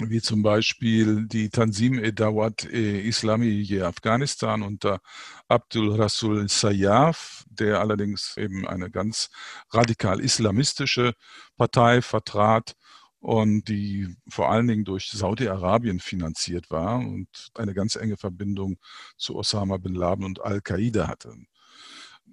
wie 0.00 0.20
zum 0.20 0.42
Beispiel 0.42 1.26
die 1.26 1.50
Tanzim 1.50 1.98
e 1.98 2.12
Dawat 2.12 2.64
e 2.64 3.00
Islami 3.00 3.48
je 3.48 3.82
Afghanistan 3.82 4.62
unter 4.62 5.00
Abdul 5.48 6.00
Rasul 6.00 6.48
Sayyaf, 6.48 7.44
der 7.50 7.80
allerdings 7.80 8.36
eben 8.36 8.66
eine 8.66 8.90
ganz 8.90 9.30
radikal 9.72 10.20
islamistische 10.20 11.14
Partei 11.56 12.02
vertrat 12.02 12.74
und 13.20 13.68
die 13.68 14.16
vor 14.28 14.50
allen 14.50 14.68
Dingen 14.68 14.84
durch 14.84 15.10
Saudi-Arabien 15.10 16.00
finanziert 16.00 16.70
war 16.70 16.98
und 16.98 17.28
eine 17.54 17.74
ganz 17.74 17.96
enge 17.96 18.16
Verbindung 18.16 18.78
zu 19.16 19.36
Osama 19.36 19.78
bin 19.78 19.94
Laden 19.94 20.24
und 20.24 20.40
Al-Qaida 20.40 21.08
hatte. 21.08 21.34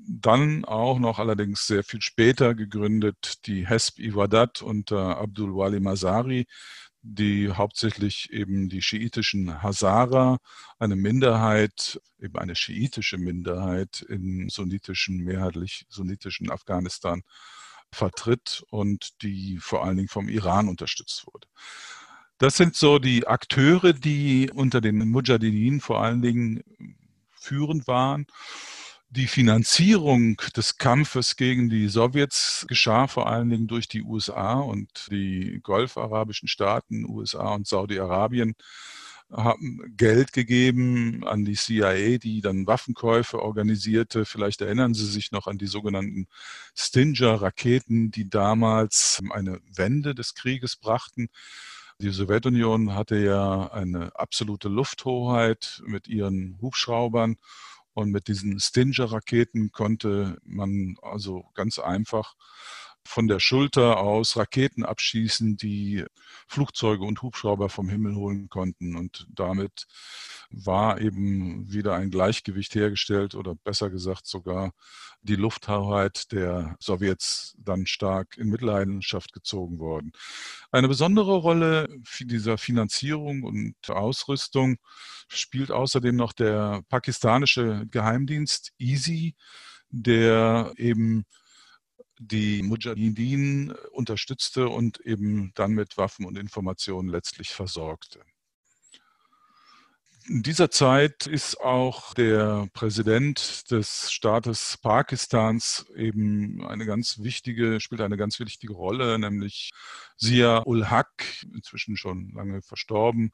Dann 0.07 0.65
auch 0.65 0.99
noch 0.99 1.17
allerdings 1.19 1.65
sehr 1.65 1.83
viel 1.83 2.01
später 2.01 2.53
gegründet 2.53 3.47
die 3.47 3.65
Hesb 3.67 3.97
Iwadat 3.99 4.61
unter 4.61 5.17
Abdul 5.17 5.55
Wali 5.55 5.79
Mazari, 5.79 6.45
die 7.07 7.51
hauptsächlich 7.51 8.31
eben 8.31 8.67
die 8.67 8.81
schiitischen 8.81 9.61
Hazara, 9.61 10.39
eine 10.79 10.95
Minderheit, 10.95 12.01
eben 12.19 12.37
eine 12.37 12.55
schiitische 12.55 13.19
Minderheit 13.19 14.01
in 14.01 14.49
sunnitischen, 14.49 15.17
mehrheitlich 15.17 15.85
sunnitischen 15.87 16.49
Afghanistan 16.49 17.21
vertritt 17.91 18.63
und 18.71 19.21
die 19.21 19.59
vor 19.59 19.85
allen 19.85 19.97
Dingen 19.97 20.09
vom 20.09 20.27
Iran 20.27 20.67
unterstützt 20.67 21.27
wurde. 21.27 21.47
Das 22.39 22.57
sind 22.57 22.75
so 22.75 22.97
die 22.97 23.27
Akteure, 23.27 23.93
die 23.93 24.49
unter 24.53 24.81
den 24.81 24.97
Mujahideen 24.97 25.81
vor 25.81 26.01
allen 26.01 26.23
Dingen 26.23 26.63
führend 27.31 27.87
waren. 27.87 28.25
Die 29.09 29.27
Finanzierung 29.27 30.37
des 30.57 30.77
Kampfes 30.77 31.35
gegen 31.35 31.69
die 31.69 31.87
Sowjets 31.87 32.65
geschah 32.67 33.07
vor 33.07 33.27
allen 33.27 33.49
Dingen 33.49 33.67
durch 33.67 33.87
die 33.87 34.01
USA 34.01 34.55
und 34.55 35.07
die 35.09 35.59
golfarabischen 35.63 36.47
Staaten, 36.47 37.05
USA 37.05 37.53
und 37.53 37.67
Saudi-Arabien, 37.67 38.55
haben 39.31 39.81
Geld 39.95 40.33
gegeben 40.33 41.23
an 41.25 41.45
die 41.45 41.55
CIA, 41.55 42.17
die 42.17 42.41
dann 42.41 42.67
Waffenkäufe 42.67 43.41
organisierte. 43.41 44.25
Vielleicht 44.25 44.61
erinnern 44.61 44.93
Sie 44.93 45.05
sich 45.05 45.31
noch 45.31 45.47
an 45.47 45.57
die 45.57 45.67
sogenannten 45.67 46.27
Stinger-Raketen, 46.75 48.11
die 48.11 48.29
damals 48.29 49.21
eine 49.31 49.59
Wende 49.75 50.13
des 50.15 50.35
Krieges 50.35 50.75
brachten. 50.75 51.29
Die 51.99 52.09
Sowjetunion 52.09 52.93
hatte 52.93 53.17
ja 53.17 53.71
eine 53.71 54.15
absolute 54.15 54.67
Lufthoheit 54.67 55.81
mit 55.85 56.07
ihren 56.07 56.57
Hubschraubern 56.61 57.37
und 57.95 58.11
mit 58.11 58.27
diesen 58.27 58.59
Stinger-Raketen 58.59 59.71
konnte 59.71 60.37
man 60.43 60.97
also 61.01 61.45
ganz 61.55 61.79
einfach 61.79 62.35
von 63.05 63.27
der 63.27 63.39
Schulter 63.39 63.99
aus 63.99 64.35
Raketen 64.35 64.83
abschießen, 64.83 65.57
die 65.57 66.03
Flugzeuge 66.47 67.05
und 67.05 67.21
Hubschrauber 67.21 67.69
vom 67.69 67.87
Himmel 67.87 68.15
holen 68.15 68.49
konnten. 68.49 68.95
Und 68.95 69.27
damit 69.29 69.85
war 70.49 70.99
eben 70.99 71.71
wieder 71.71 71.95
ein 71.95 72.09
Gleichgewicht 72.09 72.73
hergestellt 72.75 73.35
oder 73.35 73.55
besser 73.55 73.89
gesagt 73.89 74.25
sogar 74.25 74.71
die 75.21 75.35
Lufthoheit 75.35 76.31
der 76.31 76.75
Sowjets 76.79 77.55
dann 77.57 77.85
stark 77.85 78.37
in 78.37 78.49
Mitleidenschaft 78.49 79.33
gezogen 79.33 79.79
worden. 79.79 80.11
Eine 80.71 80.87
besondere 80.87 81.35
Rolle 81.35 81.87
dieser 82.19 82.57
Finanzierung 82.57 83.43
und 83.43 83.75
Ausrüstung 83.89 84.77
spielt 85.27 85.71
außerdem 85.71 86.15
noch 86.15 86.33
der 86.33 86.81
pakistanische 86.89 87.85
Geheimdienst 87.89 88.73
EASY, 88.79 89.35
der 89.89 90.73
eben 90.77 91.25
die 92.19 92.63
Mujahideen 92.63 93.71
unterstützte 93.91 94.69
und 94.69 94.99
eben 95.01 95.51
dann 95.55 95.71
mit 95.71 95.97
Waffen 95.97 96.25
und 96.25 96.37
Informationen 96.37 97.09
letztlich 97.09 97.49
versorgte. 97.49 98.21
In 100.27 100.41
dieser 100.41 100.71
Zeit 100.71 101.27
ist 101.27 101.59
auch 101.61 102.15
der 102.15 102.67
Präsident 102.73 103.69
des 103.69 104.11
Staates 104.11 104.75
Pakistans 104.81 105.85
eben 105.95 106.65
eine 106.65 106.87
ganz 106.87 107.19
wichtige, 107.19 107.79
spielt 107.79 108.01
eine 108.01 108.17
ganz 108.17 108.39
wichtige 108.39 108.73
Rolle, 108.73 109.19
nämlich 109.19 109.69
Zia 110.17 110.63
ul 110.65 110.89
Haq, 110.89 111.45
inzwischen 111.53 111.95
schon 111.95 112.31
lange 112.33 112.63
verstorben, 112.63 113.29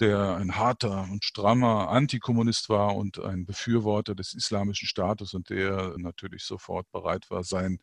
der 0.00 0.34
ein 0.34 0.56
harter 0.56 1.02
und 1.04 1.24
strammer 1.24 1.90
Antikommunist 1.90 2.68
war 2.68 2.96
und 2.96 3.20
ein 3.20 3.46
Befürworter 3.46 4.16
des 4.16 4.34
islamischen 4.34 4.88
Staates 4.88 5.34
und 5.34 5.50
der 5.50 5.94
natürlich 5.98 6.42
sofort 6.42 6.90
bereit 6.90 7.30
war, 7.30 7.44
seinen 7.44 7.78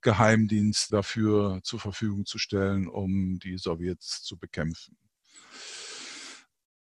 Geheimdienst 0.00 0.90
dafür 0.90 1.60
zur 1.64 1.80
Verfügung 1.80 2.24
zu 2.24 2.38
stellen, 2.38 2.88
um 2.88 3.38
die 3.40 3.58
Sowjets 3.58 4.22
zu 4.22 4.38
bekämpfen. 4.38 4.96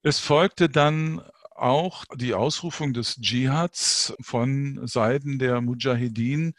Es 0.08 0.20
folgte 0.20 0.70
dann 0.70 1.20
auch 1.56 2.06
die 2.14 2.36
Ausrufung 2.36 2.94
des 2.94 3.16
Dschihads 3.16 4.14
von 4.22 4.86
Seiten 4.86 5.40
der 5.40 5.62
Mujahedin, 5.62 6.54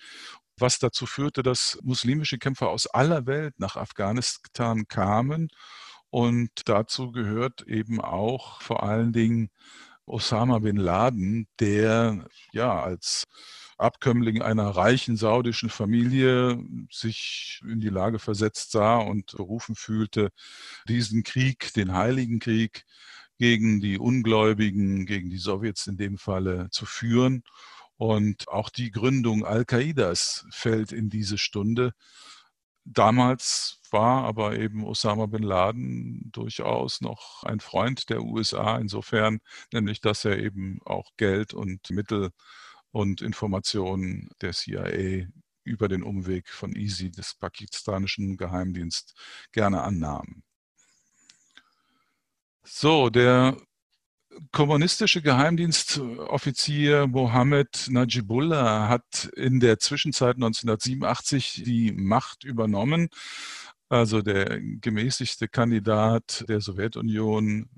was 0.58 0.80
dazu 0.80 1.06
führte, 1.06 1.44
dass 1.44 1.78
muslimische 1.84 2.38
Kämpfer 2.38 2.70
aus 2.70 2.88
aller 2.88 3.24
Welt 3.26 3.54
nach 3.60 3.76
Afghanistan 3.76 4.88
kamen. 4.88 5.50
Und 6.10 6.50
dazu 6.64 7.12
gehört 7.12 7.62
eben 7.68 8.00
auch 8.00 8.60
vor 8.62 8.82
allen 8.82 9.12
Dingen 9.12 9.50
Osama 10.06 10.58
bin 10.58 10.76
Laden, 10.76 11.46
der 11.60 12.26
ja 12.52 12.82
als 12.82 13.26
Abkömmling 13.78 14.42
einer 14.42 14.70
reichen 14.70 15.16
saudischen 15.16 15.70
Familie 15.70 16.58
sich 16.90 17.60
in 17.62 17.78
die 17.78 17.90
Lage 17.90 18.18
versetzt 18.18 18.72
sah 18.72 18.96
und 18.96 19.36
berufen 19.36 19.76
fühlte, 19.76 20.30
diesen 20.88 21.22
Krieg, 21.22 21.72
den 21.74 21.92
Heiligen 21.92 22.40
Krieg, 22.40 22.84
gegen 23.38 23.80
die 23.80 23.98
Ungläubigen, 23.98 25.06
gegen 25.06 25.30
die 25.30 25.38
Sowjets 25.38 25.86
in 25.86 25.96
dem 25.96 26.18
Falle 26.18 26.68
zu 26.70 26.86
führen. 26.86 27.42
Und 27.96 28.48
auch 28.48 28.68
die 28.70 28.90
Gründung 28.90 29.44
Al-Qaidas 29.44 30.46
fällt 30.50 30.92
in 30.92 31.08
diese 31.08 31.38
Stunde. 31.38 31.92
Damals 32.84 33.80
war 33.90 34.24
aber 34.24 34.58
eben 34.58 34.84
Osama 34.84 35.26
bin 35.26 35.42
Laden 35.42 36.30
durchaus 36.32 37.00
noch 37.00 37.42
ein 37.42 37.60
Freund 37.60 38.10
der 38.10 38.22
USA, 38.22 38.78
insofern 38.78 39.40
nämlich, 39.72 40.00
dass 40.00 40.24
er 40.24 40.38
eben 40.38 40.78
auch 40.84 41.10
Geld 41.16 41.52
und 41.52 41.90
Mittel 41.90 42.30
und 42.92 43.22
Informationen 43.22 44.28
der 44.40 44.52
CIA 44.52 45.26
über 45.64 45.88
den 45.88 46.02
Umweg 46.04 46.48
von 46.48 46.72
ISI, 46.72 47.10
des 47.10 47.34
pakistanischen 47.34 48.36
Geheimdienst, 48.36 49.14
gerne 49.52 49.82
annahm. 49.82 50.44
So, 52.68 53.10
der 53.10 53.56
kommunistische 54.50 55.22
Geheimdienstoffizier 55.22 57.06
Mohammed 57.06 57.86
Najibullah 57.88 58.88
hat 58.88 59.30
in 59.36 59.60
der 59.60 59.78
Zwischenzeit 59.78 60.34
1987 60.34 61.62
die 61.64 61.92
Macht 61.92 62.42
übernommen. 62.42 63.08
Also 63.88 64.20
der 64.20 64.60
gemäßigte 64.60 65.46
Kandidat 65.46 66.44
der 66.48 66.60
Sowjetunion 66.60 67.68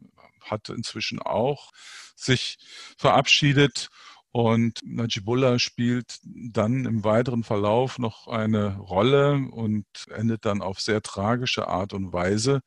hat 0.40 0.70
inzwischen 0.70 1.20
auch 1.20 1.70
sich 2.16 2.56
verabschiedet 2.96 3.88
und 4.30 4.80
Najibullah 4.84 5.58
spielt 5.58 6.18
dann 6.22 6.86
im 6.86 7.04
weiteren 7.04 7.44
Verlauf 7.44 7.98
noch 7.98 8.26
eine 8.26 8.78
Rolle 8.78 9.34
und 9.50 9.86
endet 10.10 10.46
dann 10.46 10.62
auf 10.62 10.80
sehr 10.80 11.02
tragische 11.02 11.68
Art 11.68 11.92
und 11.92 12.14
Weise. 12.14 12.62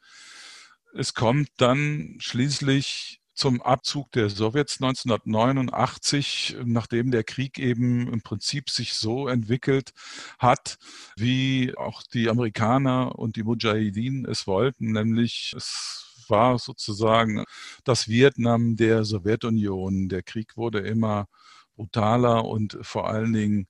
Es 0.94 1.14
kommt 1.14 1.50
dann 1.58 2.18
schließlich 2.20 3.22
zum 3.34 3.62
Abzug 3.62 4.12
der 4.12 4.30
Sowjets 4.30 4.82
1989, 4.82 6.58
nachdem 6.66 7.12
der 7.12 7.24
Krieg 7.24 7.60
eben 7.60 8.12
im 8.12 8.22
Prinzip 8.22 8.70
sich 8.70 8.94
so 8.94 9.28
entwickelt 9.28 9.94
hat, 10.38 10.78
wie 11.16 11.74
auch 11.78 12.04
die 12.04 12.30
Amerikaner 12.30 13.18
und 13.18 13.38
die 13.38 13.44
Mujahideen 13.44 14.26
es 14.26 14.48
wollten, 14.48 14.92
nämlich 14.92 15.54
es 15.56 16.26
war 16.28 16.60
sozusagen 16.60 17.44
das 17.84 18.08
Vietnam 18.08 18.76
der 18.76 19.06
Sowjetunion. 19.06 20.10
Der 20.10 20.24
Krieg 20.24 20.58
wurde 20.58 20.80
immer 20.80 21.28
brutaler 21.76 22.46
und 22.46 22.78
vor 22.82 23.10
allen 23.10 23.34
Dingen 23.34 23.68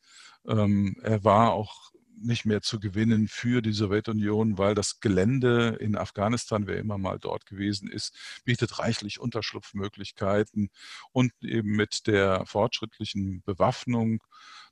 ähm, 0.47 0.95
er 1.03 1.23
war 1.23 1.53
auch 1.53 1.90
nicht 2.23 2.45
mehr 2.45 2.61
zu 2.61 2.79
gewinnen 2.79 3.27
für 3.27 3.61
die 3.61 3.73
Sowjetunion, 3.73 4.57
weil 4.57 4.75
das 4.75 4.99
Gelände 4.99 5.77
in 5.79 5.95
Afghanistan, 5.95 6.67
wer 6.67 6.77
immer 6.77 6.97
mal 6.97 7.19
dort 7.19 7.45
gewesen 7.45 7.89
ist, 7.89 8.15
bietet 8.43 8.79
reichlich 8.79 9.19
Unterschlupfmöglichkeiten 9.19 10.69
und 11.11 11.31
eben 11.41 11.75
mit 11.75 12.07
der 12.07 12.45
fortschrittlichen 12.45 13.41
Bewaffnung 13.43 14.23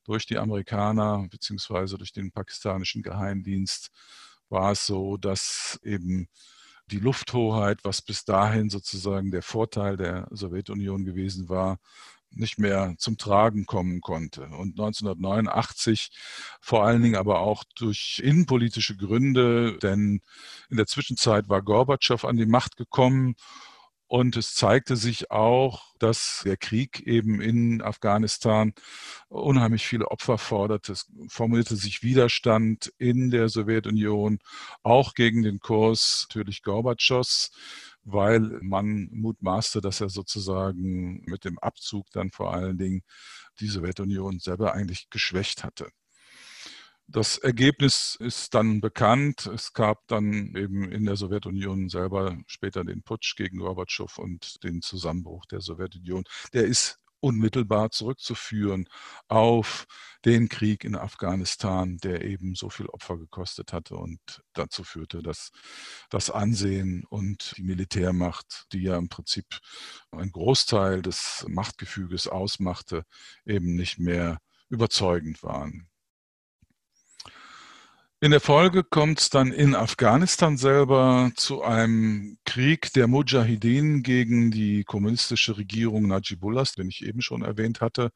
durch 0.04 0.26
die 0.26 0.38
Amerikaner 0.38 1.28
beziehungsweise 1.30 1.98
durch 1.98 2.14
den 2.14 2.32
pakistanischen 2.32 3.04
Geheimdienst 3.04 3.92
war 4.50 4.72
es 4.72 4.86
so, 4.86 5.18
dass 5.18 5.80
eben 5.84 6.28
die 6.88 6.98
Lufthoheit, 6.98 7.84
was 7.84 8.02
bis 8.02 8.26
dahin 8.26 8.70
sozusagen 8.70 9.32
der 9.32 9.44
Vorteil 9.44 9.96
der 9.96 10.28
Sowjetunion 10.32 11.06
gewesen 11.06 11.50
war, 11.50 11.80
nicht 12.32 12.60
mehr 12.60 12.96
zum 12.98 13.18
Tragen 13.18 13.66
kommen 13.66 14.02
konnte. 14.02 14.44
Und 14.44 14.80
1989 14.80 16.12
vor 16.62 16.86
allen 16.86 17.02
Dingen 17.02 17.16
aber 17.16 17.40
auch 17.40 17.64
durch 17.76 18.22
innenpolitische 18.24 18.96
Gründe, 18.96 19.78
denn 19.80 20.22
in 20.70 20.78
der 20.78 20.88
Zwischenzeit 20.88 21.50
war 21.50 21.62
Gorbatschow 21.62 22.24
an 22.26 22.38
die 22.38 22.46
Macht 22.46 22.78
gekommen 22.78 23.36
und 24.12 24.36
es 24.38 24.56
zeigte 24.56 24.96
sich 24.96 25.30
auch, 25.30 25.84
dass 26.00 26.42
der 26.44 26.58
Krieg 26.58 27.02
eben 27.02 27.42
in 27.42 27.84
Afghanistan 27.84 28.74
unheimlich 29.28 29.86
viele 29.86 30.08
Opfer 30.08 30.40
forderte. 30.40 30.94
Es 30.94 31.06
formulierte 31.28 31.76
sich 31.76 32.02
Widerstand 32.02 32.92
in 32.98 33.30
der 33.30 33.50
Sowjetunion, 33.50 34.40
auch 34.82 35.14
gegen 35.14 35.44
den 35.44 35.60
Kurs 35.60 36.26
natürlich 36.28 36.64
Gorbatschows 36.64 37.52
weil 38.12 38.60
man 38.62 39.10
mutmaßte, 39.12 39.82
dass 39.82 40.02
er 40.02 40.10
sozusagen 40.10 41.22
mit 41.26 41.46
dem 41.46 41.60
Abzug 41.60 42.10
dann 42.12 42.32
vor 42.32 42.54
allen 42.54 42.78
Dingen 42.78 43.02
die 43.60 43.68
Sowjetunion 43.68 44.40
selber 44.40 44.74
eigentlich 44.74 45.10
geschwächt 45.10 45.64
hatte. 45.64 45.90
Das 47.12 47.40
Ergebnis 47.40 48.16
ist 48.20 48.54
dann 48.54 48.82
bekannt. 48.82 49.48
Es 49.48 49.74
gab 49.74 50.08
dann 50.08 50.56
eben 50.56 50.92
in 50.92 51.06
der 51.06 51.16
Sowjetunion 51.16 51.90
selber 51.90 52.38
später 52.46 52.84
den 52.84 53.02
Putsch 53.02 53.36
gegen 53.36 53.58
Gorbatschow 53.58 54.16
und 54.20 54.64
den 54.64 54.84
Zusammenbruch 54.84 55.48
der 55.48 55.62
Sowjetunion. 55.62 56.24
Der 56.54 56.66
ist 56.66 57.00
unmittelbar 57.22 57.92
zurückzuführen 57.92 58.88
auf 59.28 59.86
den 60.26 60.50
Krieg 60.50 60.84
in 60.84 60.96
Afghanistan, 60.96 61.98
der 61.98 62.24
eben 62.26 62.56
so 62.56 62.70
viel 62.70 62.88
Opfer 62.88 63.18
gekostet 63.18 63.74
hatte 63.74 63.96
und 63.96 64.20
dazu 64.54 64.84
führte, 64.84 65.22
dass 65.22 65.52
das 66.10 66.30
Ansehen 66.30 67.06
und 67.10 67.54
die 67.58 67.64
Militärmacht, 67.64 68.66
die 68.74 68.84
ja 68.84 68.98
im 68.98 69.10
Prinzip 69.10 69.46
ein 70.12 70.32
Großteil 70.32 71.02
des 71.02 71.46
Machtgefüges 71.48 72.28
ausmachte, 72.28 73.04
eben 73.46 73.76
nicht 73.76 74.00
mehr 74.00 74.40
überzeugend 74.70 75.44
waren. 75.44 75.89
In 78.22 78.32
der 78.32 78.42
Folge 78.42 78.84
kommt 78.84 79.22
es 79.22 79.30
dann 79.30 79.54
in 79.54 79.76
Afghanistan 79.76 80.58
selber 80.58 81.32
zu 81.38 81.64
einem 81.64 82.38
Krieg 82.44 82.92
der 82.92 83.08
Mujahideen 83.08 84.04
gegen 84.04 84.52
die 84.52 84.84
kommunistische 84.84 85.56
Regierung 85.56 86.06
Najibullahs, 86.06 86.74
den 86.74 86.90
ich 86.90 87.06
eben 87.06 87.22
schon 87.22 87.44
erwähnt 87.44 87.80
hatte. 87.80 88.12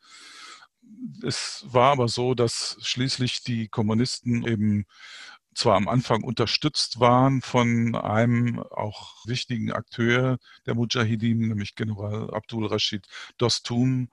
Es 1.26 1.66
war 1.70 1.94
aber 1.94 2.10
so, 2.10 2.34
dass 2.34 2.76
schließlich 2.82 3.44
die 3.44 3.70
Kommunisten 3.70 4.46
eben 4.46 4.88
zwar 5.56 5.76
am 5.76 5.88
Anfang 5.88 6.24
unterstützt 6.24 7.00
waren 7.00 7.42
von 7.42 7.96
einem 7.96 8.60
auch 8.60 9.26
wichtigen 9.26 9.72
Akteur 9.72 10.38
der 10.66 10.76
Mujahideen, 10.76 11.48
nämlich 11.48 11.76
General 11.76 12.34
Abdul 12.34 12.68
Rashid 12.68 13.08
Dostum, 13.38 14.10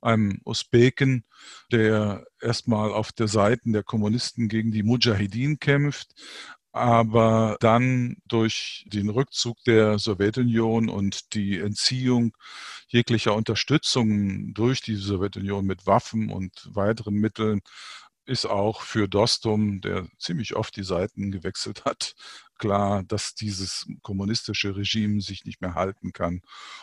einem 0.00 0.40
Usbeken, 0.44 1.24
der 1.72 2.26
erstmal 2.40 2.92
auf 2.92 3.12
der 3.12 3.28
Seite 3.28 3.62
der 3.66 3.82
Kommunisten 3.82 4.48
gegen 4.48 4.70
die 4.70 4.82
Mujahideen 4.82 5.58
kämpft, 5.58 6.14
aber 6.74 7.56
dann 7.60 8.16
durch 8.26 8.84
den 8.88 9.08
Rückzug 9.08 9.62
der 9.64 10.00
Sowjetunion 10.00 10.88
und 10.88 11.32
die 11.34 11.58
Entziehung 11.60 12.36
jeglicher 12.88 13.34
Unterstützung 13.34 14.52
durch 14.54 14.82
die 14.82 14.96
Sowjetunion 14.96 15.64
mit 15.64 15.86
Waffen 15.86 16.30
und 16.30 16.68
weiteren 16.74 17.14
Mitteln 17.14 17.60
ist 18.26 18.46
auch 18.46 18.82
für 18.82 19.08
Dostum, 19.08 19.80
der 19.80 20.08
ziemlich 20.18 20.56
oft 20.56 20.76
die 20.76 20.84
Seiten 20.84 21.30
gewechselt 21.30 21.84
hat, 21.84 22.14
klar, 22.58 23.02
dass 23.02 23.34
dieses 23.34 23.86
kommunistische 24.02 24.76
Regime 24.76 25.20
sich 25.20 25.44
nicht 25.44 25.60
mehr 25.60 25.74
halten 25.74 26.12
kann. 26.12 26.42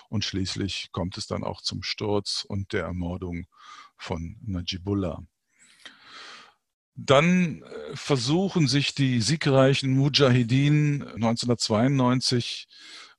Und 0.09 0.25
schließlich 0.25 0.89
kommt 0.91 1.17
es 1.17 1.27
dann 1.27 1.43
auch 1.43 1.61
zum 1.61 1.83
Sturz 1.83 2.45
und 2.47 2.73
der 2.73 2.83
Ermordung 2.83 3.47
von 3.97 4.37
Najibullah. 4.41 5.23
Dann 6.95 7.63
äh, 7.63 7.95
versuchen 7.95 8.67
sich 8.67 8.93
die 8.93 9.21
siegreichen 9.21 9.91
Mujahideen 9.93 11.01
1992 11.01 12.67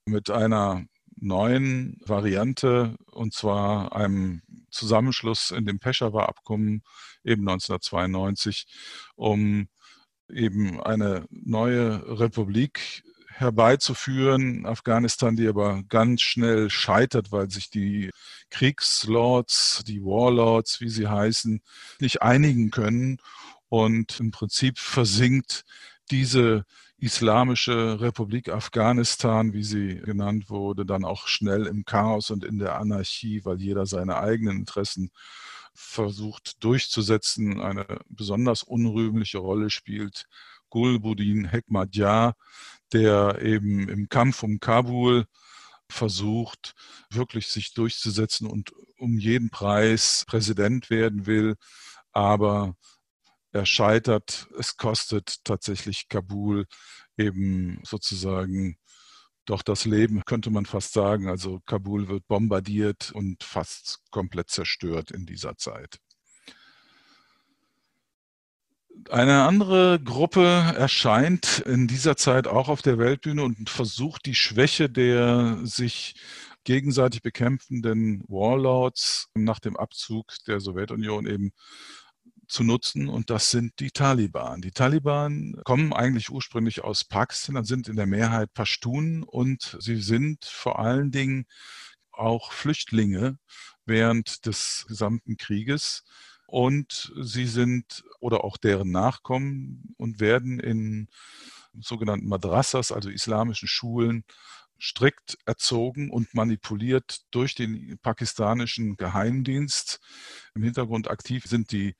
mit 0.04 0.30
einer 0.30 0.84
neuen 1.16 1.98
Variante, 2.04 2.96
und 3.12 3.32
zwar 3.32 3.94
einem 3.94 4.42
Zusammenschluss 4.72 5.50
in 5.50 5.64
dem 5.64 5.78
Peshawar-Abkommen 5.78 6.82
eben 7.24 7.48
1992, 7.48 8.66
um 9.14 9.68
eben 10.28 10.80
eine 10.80 11.26
neue 11.30 12.18
Republik 12.20 13.04
herbeizuführen, 13.28 14.66
Afghanistan, 14.66 15.36
die 15.36 15.48
aber 15.48 15.82
ganz 15.88 16.22
schnell 16.22 16.70
scheitert, 16.70 17.32
weil 17.32 17.50
sich 17.50 17.70
die 17.70 18.10
Kriegslords, 18.50 19.82
die 19.86 20.02
Warlords, 20.02 20.80
wie 20.80 20.88
sie 20.88 21.08
heißen, 21.08 21.62
nicht 21.98 22.22
einigen 22.22 22.70
können 22.70 23.18
und 23.68 24.20
im 24.20 24.30
Prinzip 24.30 24.78
versinkt 24.78 25.64
diese 26.10 26.64
Islamische 27.02 28.00
Republik 28.00 28.48
Afghanistan, 28.48 29.52
wie 29.52 29.64
sie 29.64 29.96
genannt 29.96 30.50
wurde, 30.50 30.86
dann 30.86 31.04
auch 31.04 31.26
schnell 31.26 31.66
im 31.66 31.84
Chaos 31.84 32.30
und 32.30 32.44
in 32.44 32.60
der 32.60 32.78
Anarchie, 32.78 33.44
weil 33.44 33.60
jeder 33.60 33.86
seine 33.86 34.18
eigenen 34.18 34.58
Interessen 34.58 35.10
versucht 35.74 36.62
durchzusetzen, 36.62 37.60
eine 37.60 37.86
besonders 38.08 38.62
unrühmliche 38.62 39.38
Rolle 39.38 39.68
spielt. 39.70 40.26
Gulbuddin 40.70 41.46
Hekmatyar, 41.46 42.36
der 42.92 43.42
eben 43.42 43.88
im 43.88 44.08
Kampf 44.08 44.44
um 44.44 44.60
Kabul 44.60 45.24
versucht, 45.88 46.74
wirklich 47.10 47.48
sich 47.48 47.74
durchzusetzen 47.74 48.46
und 48.46 48.70
um 48.96 49.18
jeden 49.18 49.50
Preis 49.50 50.24
Präsident 50.28 50.88
werden 50.88 51.26
will, 51.26 51.56
aber 52.12 52.76
er 53.52 53.66
scheitert. 53.66 54.48
Es 54.58 54.76
kostet 54.76 55.44
tatsächlich 55.44 56.08
Kabul 56.08 56.66
eben 57.16 57.80
sozusagen 57.84 58.78
doch 59.44 59.62
das 59.62 59.84
Leben, 59.84 60.24
könnte 60.24 60.50
man 60.50 60.66
fast 60.66 60.92
sagen. 60.92 61.28
Also 61.28 61.60
Kabul 61.66 62.08
wird 62.08 62.26
bombardiert 62.28 63.12
und 63.12 63.42
fast 63.42 64.00
komplett 64.10 64.50
zerstört 64.50 65.10
in 65.10 65.26
dieser 65.26 65.56
Zeit. 65.56 65.98
Eine 69.10 69.42
andere 69.44 70.00
Gruppe 70.00 70.44
erscheint 70.76 71.60
in 71.60 71.88
dieser 71.88 72.16
Zeit 72.16 72.46
auch 72.46 72.68
auf 72.68 72.82
der 72.82 72.98
Weltbühne 72.98 73.42
und 73.42 73.68
versucht 73.68 74.26
die 74.26 74.34
Schwäche 74.34 74.88
der 74.88 75.58
sich 75.64 76.14
gegenseitig 76.64 77.22
bekämpfenden 77.22 78.22
Warlords 78.28 79.28
nach 79.34 79.58
dem 79.58 79.76
Abzug 79.76 80.32
der 80.46 80.60
Sowjetunion 80.60 81.26
eben 81.26 81.52
zu 82.52 82.64
nutzen 82.64 83.08
und 83.08 83.30
das 83.30 83.50
sind 83.50 83.80
die 83.80 83.90
Taliban. 83.90 84.60
Die 84.60 84.72
Taliban 84.72 85.60
kommen 85.64 85.92
eigentlich 85.92 86.30
ursprünglich 86.30 86.84
aus 86.84 87.04
Pakistan, 87.04 87.64
sind 87.64 87.88
in 87.88 87.96
der 87.96 88.06
Mehrheit 88.06 88.52
Pashtun 88.52 89.22
und 89.22 89.76
sie 89.80 89.96
sind 89.96 90.44
vor 90.44 90.78
allen 90.78 91.10
Dingen 91.10 91.46
auch 92.12 92.52
Flüchtlinge 92.52 93.38
während 93.86 94.44
des 94.46 94.84
gesamten 94.86 95.38
Krieges 95.38 96.04
und 96.46 97.12
sie 97.20 97.46
sind 97.46 98.04
oder 98.20 98.44
auch 98.44 98.58
deren 98.58 98.90
Nachkommen 98.90 99.94
und 99.96 100.20
werden 100.20 100.60
in 100.60 101.08
sogenannten 101.80 102.28
Madrassas, 102.28 102.92
also 102.92 103.08
islamischen 103.08 103.66
Schulen, 103.66 104.24
strikt 104.82 105.38
erzogen 105.46 106.10
und 106.10 106.34
manipuliert 106.34 107.20
durch 107.30 107.54
den 107.54 107.98
pakistanischen 108.02 108.96
Geheimdienst. 108.96 110.00
Im 110.56 110.64
Hintergrund 110.64 111.08
aktiv 111.08 111.44
sind 111.46 111.70
die 111.70 111.94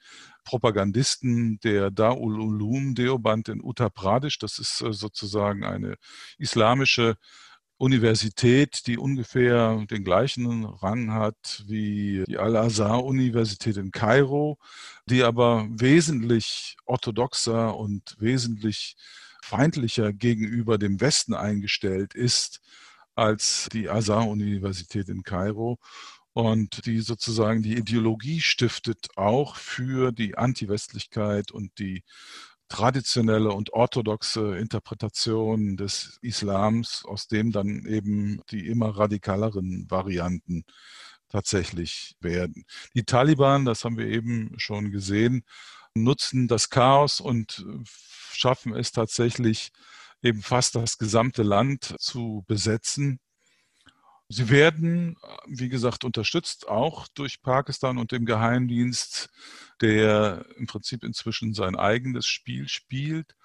Propagandisten 0.45 1.61
der 1.61 1.93
Daul 1.93 2.41
Ulum 2.41 2.97
Deoband 2.97 3.49
in 3.49 3.63
Uttar 3.63 3.91
Pradesh. 3.91 4.39
Das 4.39 4.59
ist 4.59 4.81
äh, 4.81 4.93
sozusagen 4.93 5.65
eine 5.65 5.95
islamische 6.39 7.17
Universität, 7.79 8.87
die 8.87 8.99
ungefähr 8.99 9.85
den 9.91 10.03
gleichen 10.03 10.65
Rang 10.65 11.13
hat 11.13 11.65
wie 11.67 12.25
die 12.27 12.39
Al-Azhar-Universität 12.39 13.77
in 13.77 13.93
Kairo, 13.93 14.59
die 15.07 15.23
aber 15.23 15.69
wesentlich 15.71 16.77
orthodoxer 16.85 17.77
und 17.77 18.17
wesentlich 18.19 18.97
feindlicher 19.43 20.13
gegenüber 20.13 20.79
dem 20.79 21.01
Westen 21.01 21.35
eingestellt 21.35 22.15
ist 22.15 22.61
als 23.15 23.69
die 23.73 23.91
Azhar-Universität 23.91 25.09
in 25.09 25.23
Kairo 25.23 25.79
und 26.33 26.87
die 26.87 27.01
sozusagen 27.01 27.63
die 27.63 27.77
Ideologie 27.77 28.41
stiftet 28.41 29.09
auch 29.17 29.57
für 29.57 30.13
die 30.13 30.39
Antiwestlichkeit 30.39 31.51
und 31.51 31.79
die 31.79 32.05
traditionelle 32.69 33.51
und 33.51 33.75
orthodoxe 33.75 34.57
Interpretation 34.57 35.77
des 35.77 36.19
Islams, 36.23 37.05
aus 37.05 37.29
dem 37.29 37.53
dann 37.53 37.85
eben 37.85 38.41
die 38.51 38.67
immer 38.67 38.97
radikaleren 38.97 39.91
Varianten 39.91 40.65
tatsächlich 41.29 42.17
werden. 42.21 42.65
Die 42.95 43.05
Taliban, 43.05 43.67
das 43.67 43.85
haben 43.85 43.99
wir 43.99 44.07
eben 44.07 44.55
schon 44.59 44.91
gesehen, 44.91 45.45
nutzen 45.95 46.49
das 46.49 46.71
Chaos 46.71 47.21
und 47.21 47.65
schaffen 48.33 48.75
es 48.75 48.93
tatsächlich, 48.93 49.71
eben 50.23 50.43
fast 50.43 50.75
das 50.75 50.99
gesamte 50.99 51.43
Land 51.43 51.97
zu 51.99 52.45
besetzen 52.47 53.21
Sie 54.35 54.49
werden, 54.49 55.19
wie 55.47 55.69
gesagt, 55.69 56.05
unterstützt 56.05 56.67
auch 56.67 57.07
durch 57.09 57.43
Pakistan 57.43 57.99
und 57.99 58.13
dem 58.13 58.25
Geheimdienst, 58.25 59.29
der 59.83 60.47
im 60.57 60.67
Prinzip 60.67 61.05
inzwischen 61.05 61.53
sein 61.53 61.77
eigenes 61.77 62.27
Spiel 62.27 62.67
spielt. 62.67 63.37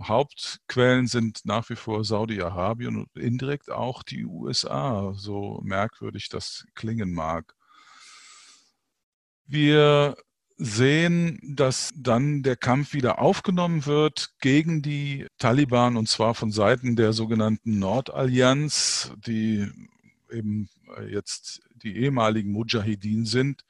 Hauptquellen 0.00 1.08
sind 1.08 1.40
nach 1.44 1.68
wie 1.70 1.74
vor 1.74 2.04
Saudi-Arabien 2.04 2.94
und 2.98 3.16
indirekt 3.16 3.68
auch 3.68 4.04
die 4.04 4.26
USA, 4.26 5.12
so 5.16 5.60
merkwürdig 5.64 6.28
das 6.28 6.66
klingen 6.76 7.12
mag. 7.12 7.56
Wir 9.46 10.16
sehen, 10.58 11.38
dass 11.42 11.92
dann 11.94 12.42
der 12.42 12.56
Kampf 12.56 12.92
wieder 12.92 13.20
aufgenommen 13.20 13.86
wird 13.86 14.32
gegen 14.40 14.82
die 14.82 15.26
Taliban 15.38 15.96
und 15.96 16.08
zwar 16.08 16.34
von 16.34 16.50
Seiten 16.50 16.96
der 16.96 17.12
sogenannten 17.12 17.78
Nordallianz, 17.78 19.12
die 19.24 19.68
eben 20.30 20.68
jetzt 21.08 21.62
die 21.76 21.96
ehemaligen 21.96 22.50
Mujahideen 22.50 23.24
sind. 23.24 23.64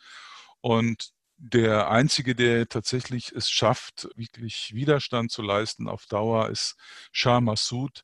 Und 0.63 1.13
der 1.37 1.91
Einzige, 1.91 2.35
der 2.35 2.69
tatsächlich 2.69 3.33
es 3.33 3.51
schafft, 3.51 4.09
wirklich 4.17 4.75
Widerstand 4.75 5.31
zu 5.31 5.43
leisten 5.43 5.89
auf 5.89 6.07
Dauer, 6.07 6.49
ist 6.49 6.77
Shah 7.13 7.41
Massoud, 7.41 8.03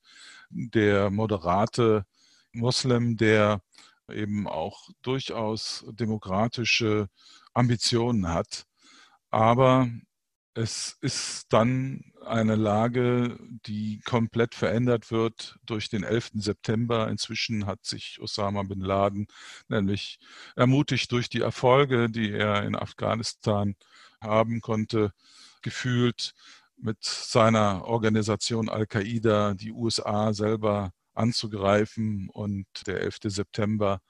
der 0.50 1.10
moderate 1.10 2.04
Moslem, 2.52 3.16
der 3.16 3.60
eben 4.08 4.46
auch 4.46 4.90
durchaus 5.02 5.84
demokratische 5.88 7.08
Ambitionen 7.54 8.28
hat. 8.28 8.66
Aber 9.34 9.88
es 10.54 10.96
ist 11.00 11.46
dann 11.52 12.12
eine 12.24 12.54
Lage, 12.54 13.36
die 13.66 13.98
komplett 14.04 14.54
verändert 14.54 15.10
wird 15.10 15.58
durch 15.66 15.88
den 15.88 16.04
11. 16.04 16.30
September. 16.34 17.08
Inzwischen 17.08 17.66
hat 17.66 17.84
sich 17.84 18.20
Osama 18.20 18.62
bin 18.62 18.78
Laden 18.78 19.26
nämlich 19.66 20.20
ermutigt 20.54 21.10
durch 21.10 21.28
die 21.28 21.40
Erfolge, 21.40 22.08
die 22.08 22.30
er 22.30 22.62
in 22.62 22.76
Afghanistan 22.76 23.74
haben 24.20 24.60
konnte, 24.60 25.12
gefühlt 25.62 26.32
mit 26.76 27.02
seiner 27.02 27.86
Organisation 27.86 28.68
Al-Qaida 28.68 29.54
die 29.54 29.72
USA 29.72 30.32
selber 30.32 30.92
anzugreifen. 31.12 32.28
Und 32.32 32.66
der 32.86 33.00
11. 33.00 33.18
September 33.24 34.00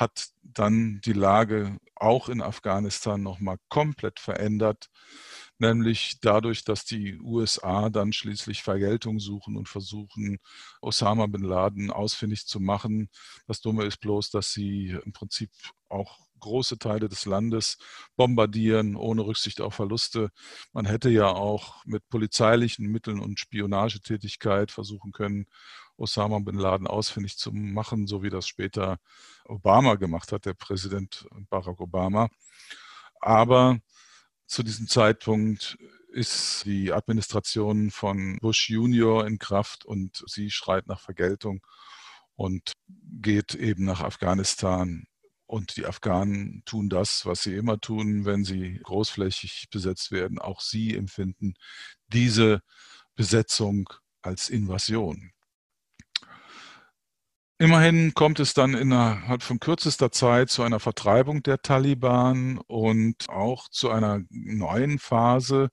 hat 0.00 0.28
dann 0.42 1.00
die 1.04 1.12
Lage 1.12 1.78
auch 1.94 2.28
in 2.28 2.42
Afghanistan 2.42 3.22
nochmal 3.22 3.56
komplett 3.68 4.20
verändert 4.20 4.90
nämlich 5.58 6.18
dadurch, 6.20 6.64
dass 6.64 6.84
die 6.84 7.18
USA 7.20 7.88
dann 7.88 8.12
schließlich 8.12 8.62
Vergeltung 8.62 9.20
suchen 9.20 9.56
und 9.56 9.68
versuchen, 9.68 10.38
Osama 10.80 11.26
bin 11.26 11.42
Laden 11.42 11.90
ausfindig 11.90 12.46
zu 12.46 12.60
machen. 12.60 13.08
Das 13.46 13.60
Dumme 13.60 13.84
ist 13.84 13.98
bloß, 13.98 14.30
dass 14.30 14.52
sie 14.52 14.96
im 15.04 15.12
Prinzip 15.12 15.50
auch 15.88 16.18
große 16.40 16.78
Teile 16.78 17.08
des 17.08 17.24
Landes 17.24 17.78
bombardieren, 18.16 18.94
ohne 18.94 19.22
Rücksicht 19.22 19.60
auf 19.62 19.74
Verluste. 19.74 20.30
Man 20.72 20.84
hätte 20.84 21.08
ja 21.08 21.28
auch 21.28 21.82
mit 21.86 22.06
polizeilichen 22.10 22.86
Mitteln 22.86 23.20
und 23.20 23.40
Spionagetätigkeit 23.40 24.70
versuchen 24.70 25.12
können, 25.12 25.46
Osama 25.96 26.38
bin 26.40 26.56
Laden 26.56 26.86
ausfindig 26.86 27.38
zu 27.38 27.52
machen, 27.52 28.06
so 28.06 28.22
wie 28.22 28.30
das 28.30 28.46
später 28.46 28.98
Obama 29.44 29.94
gemacht 29.94 30.32
hat, 30.32 30.44
der 30.46 30.54
Präsident 30.54 31.26
Barack 31.48 31.80
Obama. 31.80 32.28
Aber 33.20 33.78
zu 34.46 34.62
diesem 34.62 34.88
Zeitpunkt 34.88 35.78
ist 36.08 36.64
die 36.64 36.92
Administration 36.92 37.90
von 37.90 38.38
Bush 38.40 38.70
Junior 38.70 39.26
in 39.26 39.38
Kraft 39.38 39.84
und 39.84 40.24
sie 40.26 40.50
schreit 40.50 40.86
nach 40.86 41.00
Vergeltung 41.00 41.60
und 42.36 42.72
geht 43.20 43.54
eben 43.54 43.84
nach 43.84 44.00
Afghanistan. 44.00 45.06
Und 45.46 45.76
die 45.76 45.86
Afghanen 45.86 46.62
tun 46.64 46.88
das, 46.88 47.24
was 47.26 47.42
sie 47.42 47.54
immer 47.54 47.80
tun, 47.80 48.24
wenn 48.24 48.44
sie 48.44 48.80
großflächig 48.82 49.68
besetzt 49.70 50.10
werden. 50.10 50.38
Auch 50.38 50.60
sie 50.60 50.96
empfinden 50.96 51.54
diese 52.08 52.62
Besetzung 53.14 53.88
als 54.22 54.48
Invasion. 54.48 55.32
Immerhin 57.58 58.12
kommt 58.12 58.38
es 58.38 58.52
dann 58.52 58.74
innerhalb 58.74 59.42
von 59.42 59.58
kürzester 59.60 60.12
Zeit 60.12 60.50
zu 60.50 60.62
einer 60.62 60.78
Vertreibung 60.78 61.42
der 61.42 61.62
Taliban 61.62 62.58
und 62.66 63.30
auch 63.30 63.68
zu 63.70 63.88
einer 63.88 64.20
neuen 64.28 64.98
Phase, 64.98 65.70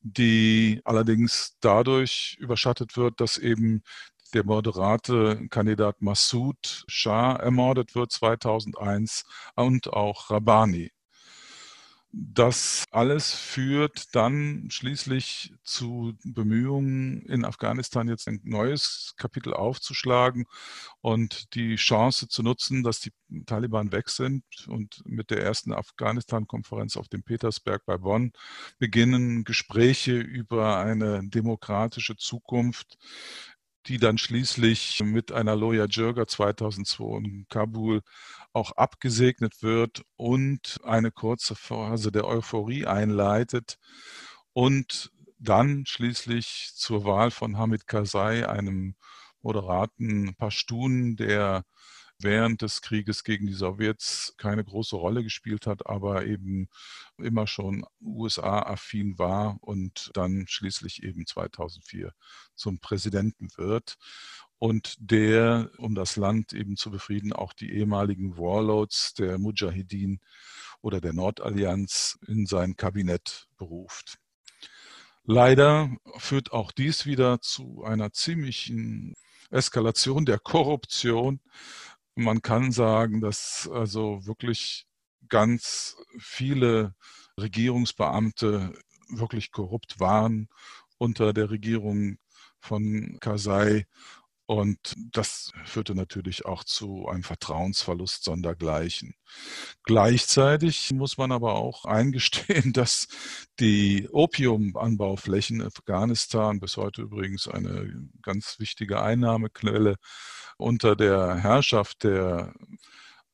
die 0.00 0.80
allerdings 0.84 1.56
dadurch 1.60 2.36
überschattet 2.40 2.96
wird, 2.96 3.20
dass 3.20 3.36
eben 3.36 3.82
der 4.32 4.44
moderate 4.46 5.46
Kandidat 5.50 6.00
Massoud 6.00 6.84
Shah 6.88 7.36
ermordet 7.36 7.94
wird 7.94 8.10
2001 8.10 9.24
und 9.54 9.92
auch 9.92 10.30
Rabbani. 10.30 10.92
Das 12.10 12.84
alles 12.90 13.34
führt 13.34 14.14
dann 14.14 14.70
schließlich 14.70 15.52
zu 15.62 16.14
Bemühungen, 16.24 17.20
in 17.26 17.44
Afghanistan 17.44 18.08
jetzt 18.08 18.28
ein 18.28 18.40
neues 18.44 19.12
Kapitel 19.18 19.52
aufzuschlagen 19.52 20.46
und 21.02 21.54
die 21.54 21.76
Chance 21.76 22.28
zu 22.28 22.42
nutzen, 22.42 22.82
dass 22.82 23.00
die 23.00 23.12
Taliban 23.44 23.92
weg 23.92 24.08
sind 24.08 24.42
und 24.68 25.02
mit 25.04 25.30
der 25.30 25.42
ersten 25.42 25.72
Afghanistan-Konferenz 25.74 26.96
auf 26.96 27.08
dem 27.08 27.22
Petersberg 27.24 27.84
bei 27.84 27.98
Bonn 27.98 28.32
beginnen 28.78 29.44
Gespräche 29.44 30.16
über 30.16 30.78
eine 30.78 31.20
demokratische 31.28 32.16
Zukunft 32.16 32.96
die 33.88 33.98
dann 33.98 34.18
schließlich 34.18 35.00
mit 35.02 35.32
einer 35.32 35.56
Loya 35.56 35.86
Jirga 35.86 36.26
2002 36.26 37.18
in 37.18 37.46
Kabul 37.48 38.02
auch 38.52 38.72
abgesegnet 38.72 39.62
wird 39.62 40.02
und 40.16 40.78
eine 40.84 41.10
kurze 41.10 41.54
Phase 41.54 42.12
der 42.12 42.26
Euphorie 42.26 42.86
einleitet 42.86 43.78
und 44.52 45.10
dann 45.38 45.86
schließlich 45.86 46.72
zur 46.74 47.04
Wahl 47.04 47.30
von 47.30 47.56
Hamid 47.56 47.86
Karzai, 47.86 48.46
einem 48.48 48.94
moderaten 49.40 50.34
Pashtun, 50.36 51.16
der 51.16 51.64
während 52.20 52.62
des 52.62 52.82
Krieges 52.82 53.22
gegen 53.24 53.46
die 53.46 53.54
Sowjets 53.54 54.34
keine 54.36 54.64
große 54.64 54.96
Rolle 54.96 55.22
gespielt 55.22 55.66
hat, 55.66 55.86
aber 55.86 56.26
eben 56.26 56.68
immer 57.16 57.46
schon 57.46 57.84
USA-affin 58.00 59.18
war 59.18 59.58
und 59.60 60.10
dann 60.14 60.46
schließlich 60.48 61.02
eben 61.02 61.26
2004 61.26 62.12
zum 62.54 62.80
Präsidenten 62.80 63.48
wird 63.56 63.96
und 64.58 64.96
der, 64.98 65.70
um 65.78 65.94
das 65.94 66.16
Land 66.16 66.52
eben 66.52 66.76
zu 66.76 66.90
befrieden, 66.90 67.32
auch 67.32 67.52
die 67.52 67.72
ehemaligen 67.72 68.36
Warlords 68.36 69.14
der 69.14 69.38
Mujahideen 69.38 70.20
oder 70.80 71.00
der 71.00 71.12
Nordallianz 71.12 72.18
in 72.26 72.46
sein 72.46 72.76
Kabinett 72.76 73.48
beruft. 73.56 74.18
Leider 75.24 75.94
führt 76.16 76.52
auch 76.52 76.72
dies 76.72 77.06
wieder 77.06 77.40
zu 77.40 77.84
einer 77.84 78.12
ziemlichen 78.12 79.14
Eskalation 79.50 80.24
der 80.24 80.38
Korruption, 80.38 81.40
man 82.18 82.42
kann 82.42 82.72
sagen, 82.72 83.20
dass 83.20 83.70
also 83.72 84.26
wirklich 84.26 84.86
ganz 85.28 85.96
viele 86.18 86.94
Regierungsbeamte 87.38 88.74
wirklich 89.08 89.52
korrupt 89.52 90.00
waren 90.00 90.48
unter 90.98 91.32
der 91.32 91.50
Regierung 91.50 92.18
von 92.60 93.18
Karzai. 93.20 93.86
Und 94.46 94.94
das 95.12 95.52
führte 95.66 95.94
natürlich 95.94 96.46
auch 96.46 96.64
zu 96.64 97.06
einem 97.06 97.22
Vertrauensverlust 97.22 98.24
sondergleichen. 98.24 99.14
Gleichzeitig 99.84 100.90
muss 100.92 101.18
man 101.18 101.32
aber 101.32 101.54
auch 101.54 101.84
eingestehen, 101.84 102.72
dass 102.72 103.08
die 103.60 104.08
Opiumanbauflächen 104.10 105.60
in 105.60 105.66
Afghanistan 105.66 106.60
bis 106.60 106.78
heute 106.78 107.02
übrigens 107.02 107.46
eine 107.46 107.92
ganz 108.22 108.58
wichtige 108.58 109.02
Einnahmequelle 109.02 109.96
unter 110.58 110.96
der 110.96 111.36
Herrschaft 111.36 112.04
der 112.04 112.52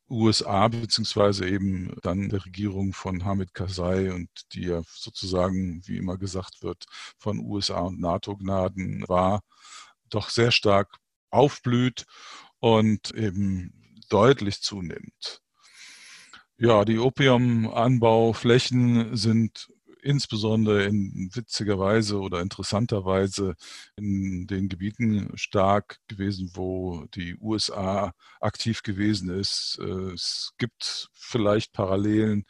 USA 0.08 0.68
beziehungsweise 0.68 1.48
eben 1.48 1.96
dann 2.02 2.28
der 2.28 2.44
Regierung 2.44 2.92
von 2.92 3.24
Hamid 3.24 3.54
Karzai 3.54 4.12
und 4.12 4.28
die 4.52 4.66
ja 4.66 4.82
sozusagen, 4.86 5.82
wie 5.86 5.96
immer 5.96 6.18
gesagt 6.18 6.62
wird, 6.62 6.84
von 7.18 7.40
USA 7.40 7.80
und 7.80 8.00
NATO-Gnaden 8.00 9.04
war, 9.08 9.40
doch 10.10 10.28
sehr 10.30 10.52
stark 10.52 10.96
aufblüht 11.30 12.04
und 12.60 13.12
eben 13.14 13.98
deutlich 14.08 14.60
zunimmt. 14.60 15.40
Ja, 16.58 16.84
die 16.84 16.98
Opiumanbauflächen 16.98 19.16
sind 19.16 19.68
insbesondere 20.04 20.84
in 20.84 21.30
witziger 21.32 21.78
Weise 21.78 22.20
oder 22.20 22.40
interessanter 22.40 23.04
Weise 23.04 23.54
in 23.96 24.46
den 24.46 24.68
Gebieten 24.68 25.30
stark 25.34 25.98
gewesen, 26.08 26.50
wo 26.54 27.06
die 27.14 27.36
USA 27.40 28.12
aktiv 28.40 28.82
gewesen 28.82 29.30
ist. 29.30 29.78
Es 29.78 30.52
gibt 30.58 31.08
vielleicht 31.12 31.72
Parallelen 31.72 32.44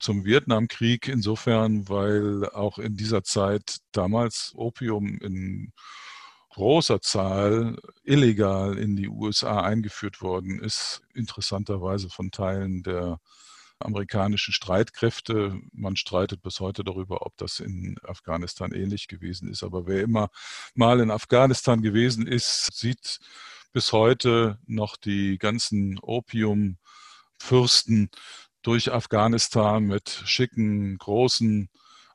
zum 0.00 0.24
Vietnamkrieg 0.24 1.08
insofern, 1.08 1.88
weil 1.88 2.48
auch 2.50 2.78
in 2.78 2.96
dieser 2.96 3.22
Zeit 3.22 3.78
damals 3.92 4.52
Opium 4.54 5.18
in 5.18 5.72
großer 6.50 7.00
Zahl 7.00 7.76
illegal 8.02 8.78
in 8.78 8.96
die 8.96 9.08
USA 9.08 9.60
eingeführt 9.60 10.20
worden 10.22 10.58
ist, 10.58 11.02
interessanterweise 11.14 12.08
von 12.08 12.30
Teilen 12.32 12.82
der 12.82 13.20
amerikanischen 13.80 14.52
Streitkräfte. 14.52 15.60
Man 15.72 15.96
streitet 15.96 16.42
bis 16.42 16.60
heute 16.60 16.84
darüber, 16.84 17.26
ob 17.26 17.36
das 17.36 17.60
in 17.60 17.96
Afghanistan 18.02 18.72
ähnlich 18.72 19.08
gewesen 19.08 19.48
ist. 19.48 19.62
Aber 19.62 19.86
wer 19.86 20.02
immer 20.02 20.30
mal 20.74 21.00
in 21.00 21.10
Afghanistan 21.10 21.82
gewesen 21.82 22.26
ist, 22.26 22.70
sieht 22.74 23.18
bis 23.72 23.92
heute 23.92 24.58
noch 24.66 24.96
die 24.96 25.38
ganzen 25.38 25.98
Opiumfürsten 26.00 28.10
durch 28.62 28.92
Afghanistan 28.92 29.84
mit 29.84 30.22
schicken, 30.26 30.98
großen 30.98 31.68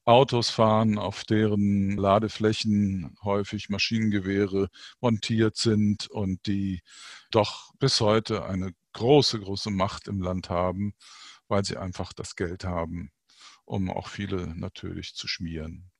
Autos 0.06 0.50
fahren, 0.50 0.98
auf 0.98 1.24
deren 1.24 1.96
Ladeflächen 1.96 3.16
häufig 3.24 3.70
Maschinengewehre 3.70 4.68
montiert 5.00 5.56
sind 5.56 6.08
und 6.08 6.46
die 6.46 6.82
doch 7.32 7.74
bis 7.80 8.02
heute 8.02 8.46
eine 8.46 8.74
große, 8.92 9.40
große 9.40 9.72
Macht 9.72 10.10
im 10.10 10.22
Land 10.22 10.50
haben 10.50 10.94
weil 11.54 11.64
sie 11.64 11.78
einfach 11.78 12.14
das 12.14 12.36
Geld 12.36 12.64
haben, 12.64 13.12
um 13.64 13.92
auch 13.92 14.08
viele 14.08 14.56
natürlich 14.58 15.14
zu 15.14 15.28
schmieren. 15.28 15.92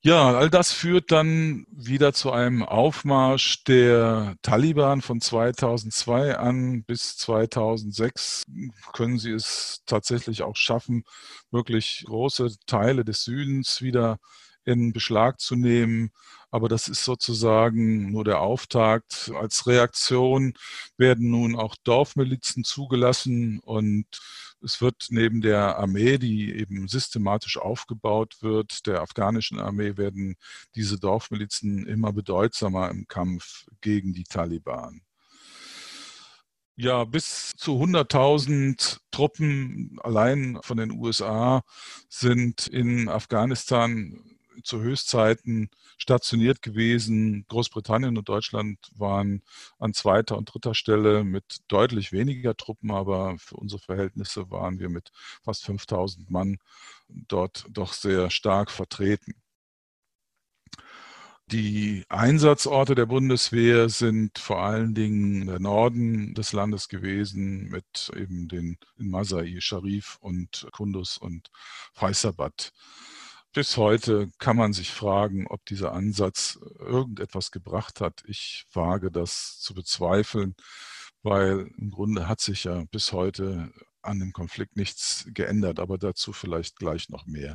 Ja, 0.00 0.32
all 0.32 0.48
das 0.50 0.72
führt 0.72 1.12
dann 1.12 1.66
wieder 1.70 2.14
zu 2.14 2.32
einem 2.32 2.62
Aufmarsch 2.62 3.64
der 3.64 4.36
Taliban 4.40 5.02
von 5.02 5.20
2002 5.20 6.36
an 6.38 6.84
bis 6.84 7.18
2006. 7.18 8.44
Können 8.94 9.18
sie 9.18 9.32
es 9.32 9.82
tatsächlich 9.84 10.42
auch 10.42 10.56
schaffen, 10.56 11.04
wirklich 11.50 12.04
große 12.06 12.54
Teile 12.66 13.04
des 13.04 13.24
Südens 13.24 13.82
wieder 13.82 14.18
in 14.64 14.94
Beschlag 14.94 15.40
zu 15.40 15.56
nehmen. 15.56 16.10
Aber 16.54 16.68
das 16.68 16.86
ist 16.86 17.04
sozusagen 17.04 18.12
nur 18.12 18.22
der 18.22 18.40
Auftakt. 18.40 19.32
Als 19.34 19.66
Reaktion 19.66 20.54
werden 20.96 21.28
nun 21.32 21.56
auch 21.56 21.74
Dorfmilizen 21.82 22.62
zugelassen 22.62 23.58
und 23.58 24.06
es 24.62 24.80
wird 24.80 25.08
neben 25.10 25.40
der 25.40 25.78
Armee, 25.78 26.16
die 26.16 26.54
eben 26.54 26.86
systematisch 26.86 27.58
aufgebaut 27.58 28.36
wird, 28.40 28.86
der 28.86 29.02
afghanischen 29.02 29.58
Armee, 29.58 29.96
werden 29.96 30.36
diese 30.76 30.96
Dorfmilizen 30.96 31.88
immer 31.88 32.12
bedeutsamer 32.12 32.88
im 32.88 33.08
Kampf 33.08 33.66
gegen 33.80 34.12
die 34.12 34.22
Taliban. 34.22 35.00
Ja, 36.76 37.02
bis 37.02 37.54
zu 37.56 37.72
100.000 37.82 38.98
Truppen 39.10 39.98
allein 40.04 40.60
von 40.62 40.76
den 40.76 40.92
USA 40.92 41.62
sind 42.08 42.68
in 42.68 43.08
Afghanistan 43.08 44.33
zu 44.62 44.80
Höchstzeiten 44.80 45.70
stationiert 45.98 46.62
gewesen. 46.62 47.44
Großbritannien 47.48 48.16
und 48.16 48.28
Deutschland 48.28 48.78
waren 48.96 49.42
an 49.78 49.94
zweiter 49.94 50.36
und 50.36 50.52
dritter 50.52 50.74
Stelle 50.74 51.24
mit 51.24 51.58
deutlich 51.68 52.12
weniger 52.12 52.56
Truppen, 52.56 52.90
aber 52.90 53.36
für 53.38 53.56
unsere 53.56 53.80
Verhältnisse 53.80 54.50
waren 54.50 54.78
wir 54.78 54.88
mit 54.88 55.10
fast 55.42 55.64
5000 55.64 56.30
Mann 56.30 56.58
dort 57.08 57.66
doch 57.70 57.92
sehr 57.92 58.30
stark 58.30 58.70
vertreten. 58.70 59.34
Die 61.48 62.04
Einsatzorte 62.08 62.94
der 62.94 63.04
Bundeswehr 63.04 63.90
sind 63.90 64.38
vor 64.38 64.62
allen 64.62 64.94
Dingen 64.94 65.46
der 65.46 65.60
Norden 65.60 66.34
des 66.34 66.52
Landes 66.54 66.88
gewesen, 66.88 67.68
mit 67.68 68.10
eben 68.16 68.48
den 68.48 68.78
in 68.96 69.10
Masai, 69.10 69.56
Sharif 69.60 70.16
und 70.20 70.66
Kundus 70.72 71.18
und 71.18 71.50
Faisabad. 71.92 72.72
Bis 73.54 73.76
heute 73.76 74.32
kann 74.38 74.56
man 74.56 74.72
sich 74.72 74.90
fragen, 74.90 75.46
ob 75.46 75.64
dieser 75.66 75.92
Ansatz 75.92 76.58
irgendetwas 76.80 77.52
gebracht 77.52 78.00
hat. 78.00 78.24
Ich 78.26 78.66
wage 78.72 79.12
das 79.12 79.60
zu 79.60 79.74
bezweifeln, 79.74 80.56
weil 81.22 81.70
im 81.78 81.92
Grunde 81.92 82.26
hat 82.26 82.40
sich 82.40 82.64
ja 82.64 82.82
bis 82.90 83.12
heute 83.12 83.72
an 84.02 84.18
dem 84.18 84.32
Konflikt 84.32 84.76
nichts 84.76 85.28
geändert, 85.28 85.78
aber 85.78 85.98
dazu 85.98 86.32
vielleicht 86.32 86.80
gleich 86.80 87.10
noch 87.10 87.26
mehr. 87.26 87.54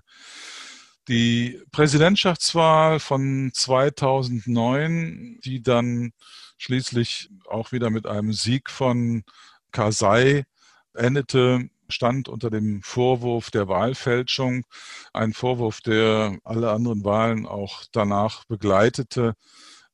Die 1.09 1.61
Präsidentschaftswahl 1.73 3.01
von 3.01 3.51
2009, 3.53 5.41
die 5.43 5.61
dann 5.61 6.13
schließlich 6.57 7.29
auch 7.45 7.73
wieder 7.73 7.89
mit 7.89 8.07
einem 8.07 8.31
Sieg 8.31 8.69
von 8.69 9.25
Karzai 9.73 10.45
endete, 10.93 11.69
stand 11.89 12.29
unter 12.29 12.49
dem 12.49 12.81
Vorwurf 12.83 13.51
der 13.51 13.67
Wahlfälschung. 13.67 14.65
Ein 15.13 15.33
Vorwurf, 15.33 15.81
der 15.81 16.37
alle 16.43 16.71
anderen 16.71 17.03
Wahlen 17.03 17.45
auch 17.45 17.83
danach 17.91 18.45
begleitete. 18.45 19.33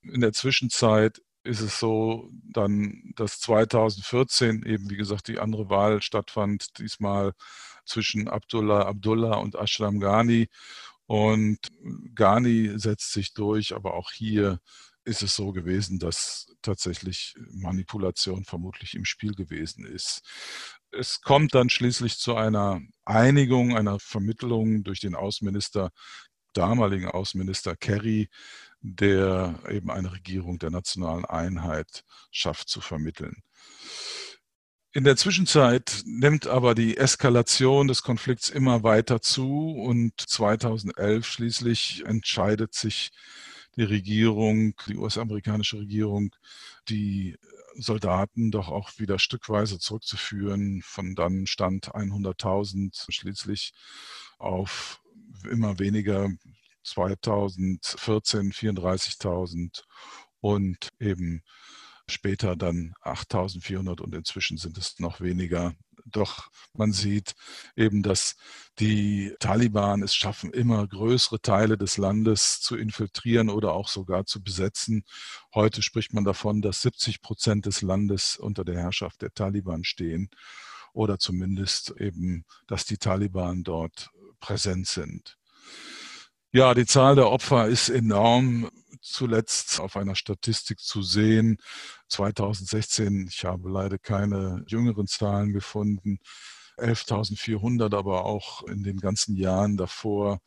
In 0.01 0.21
der 0.21 0.33
Zwischenzeit 0.33 1.21
ist 1.43 1.61
es 1.61 1.79
so 1.79 2.29
dann, 2.43 3.13
dass 3.15 3.39
2014 3.39 4.63
eben, 4.63 4.89
wie 4.89 4.97
gesagt, 4.97 5.27
die 5.27 5.39
andere 5.39 5.69
Wahl 5.69 6.01
stattfand, 6.01 6.79
diesmal 6.79 7.33
zwischen 7.85 8.27
Abdullah 8.27 8.87
Abdullah 8.87 9.37
und 9.37 9.55
Ashram 9.55 9.99
Ghani. 9.99 10.47
Und 11.07 11.59
Ghani 12.15 12.73
setzt 12.79 13.13
sich 13.13 13.33
durch, 13.33 13.75
aber 13.75 13.93
auch 13.93 14.11
hier 14.11 14.59
ist 15.05 15.21
es 15.21 15.35
so 15.35 15.51
gewesen, 15.51 15.99
dass 15.99 16.47
tatsächlich 16.63 17.35
Manipulation 17.51 18.43
vermutlich 18.43 18.95
im 18.95 19.05
Spiel 19.05 19.35
gewesen 19.35 19.85
ist. 19.85 20.23
Es 20.97 21.21
kommt 21.21 21.53
dann 21.53 21.69
schließlich 21.69 22.17
zu 22.17 22.35
einer 22.35 22.81
Einigung, 23.03 23.75
einer 23.75 23.99
Vermittlung 23.99 24.83
durch 24.83 25.01
den 25.01 25.15
Außenminister, 25.15 25.91
damaligen 26.53 27.07
Außenminister 27.07 27.75
Kerry, 27.75 28.29
der 28.81 29.59
eben 29.69 29.91
eine 29.91 30.13
Regierung 30.13 30.57
der 30.57 30.69
nationalen 30.69 31.25
Einheit 31.25 32.03
schafft 32.31 32.69
zu 32.69 32.79
vermitteln. 32.79 33.43
In 34.93 35.03
der 35.03 35.17
Zwischenzeit 35.17 36.03
nimmt 36.05 36.47
aber 36.47 36.73
die 36.73 36.95
Eskalation 36.95 37.89
des 37.89 38.01
Konflikts 38.01 38.49
immer 38.49 38.83
weiter 38.83 39.19
zu 39.21 39.71
und 39.71 40.13
2011 40.17 41.25
schließlich 41.25 42.03
entscheidet 42.05 42.73
sich 42.73 43.11
die 43.75 43.83
Regierung, 43.83 44.73
die 44.87 44.95
US-amerikanische 44.95 45.79
Regierung, 45.79 46.33
die 46.87 47.35
Soldaten 47.77 48.51
doch 48.51 48.69
auch 48.69 48.91
wieder 48.97 49.19
stückweise 49.19 49.79
zurückzuführen. 49.79 50.81
Von 50.83 51.15
dann 51.15 51.47
stand 51.47 51.89
100.000 51.93 53.05
schließlich 53.09 53.73
auf 54.37 55.01
immer 55.49 55.79
weniger 55.79 56.29
2014 56.83 58.51
34.000 58.51 59.83
und 60.39 60.89
eben 60.99 61.41
später 62.07 62.55
dann 62.55 62.93
8.400 63.03 64.01
und 64.01 64.13
inzwischen 64.13 64.57
sind 64.57 64.77
es 64.77 64.99
noch 64.99 65.21
weniger. 65.21 65.73
Doch 66.05 66.49
man 66.73 66.91
sieht 66.91 67.33
eben, 67.75 68.03
dass 68.03 68.35
die 68.79 69.33
Taliban 69.39 70.03
es 70.03 70.15
schaffen, 70.15 70.51
immer 70.53 70.87
größere 70.87 71.41
Teile 71.41 71.77
des 71.77 71.97
Landes 71.97 72.61
zu 72.61 72.75
infiltrieren 72.75 73.49
oder 73.49 73.73
auch 73.73 73.87
sogar 73.87 74.25
zu 74.25 74.43
besetzen. 74.43 75.03
Heute 75.53 75.81
spricht 75.81 76.13
man 76.13 76.23
davon, 76.23 76.61
dass 76.61 76.81
70 76.81 77.21
Prozent 77.21 77.65
des 77.65 77.81
Landes 77.81 78.37
unter 78.37 78.63
der 78.63 78.79
Herrschaft 78.79 79.21
der 79.21 79.33
Taliban 79.33 79.83
stehen 79.83 80.29
oder 80.93 81.17
zumindest 81.17 81.93
eben, 81.99 82.45
dass 82.67 82.85
die 82.85 82.97
Taliban 82.97 83.63
dort 83.63 84.09
präsent 84.39 84.87
sind. 84.87 85.37
Ja, 86.55 86.73
die 86.73 86.85
Zahl 86.85 87.15
der 87.15 87.29
Opfer 87.29 87.67
ist 87.67 87.89
enorm. 87.89 88.69
Zuletzt 89.01 89.81
auf 89.81 89.97
einer 89.97 90.15
Statistik 90.15 90.79
zu 90.79 91.01
sehen. 91.01 91.57
2016, 92.07 93.27
ich 93.27 93.43
habe 93.43 93.69
leider 93.69 93.97
keine 93.97 94.63
jüngeren 94.65 95.05
Zahlen 95.05 95.51
gefunden, 95.51 96.19
11.400, 96.77 97.93
aber 97.93 98.23
auch 98.23 98.63
in 98.63 98.83
den 98.83 99.01
ganzen 99.01 99.35
Jahren 99.35 99.75
davor. 99.75 100.39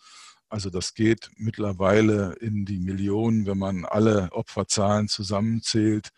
Also 0.49 0.71
das 0.71 0.94
geht 0.94 1.29
mittlerweile 1.37 2.33
in 2.40 2.64
die 2.64 2.79
Millionen, 2.81 3.44
wenn 3.44 3.59
man 3.59 3.85
alle 3.85 4.33
Opferzahlen 4.33 5.09
zusammenzählt, 5.09 6.09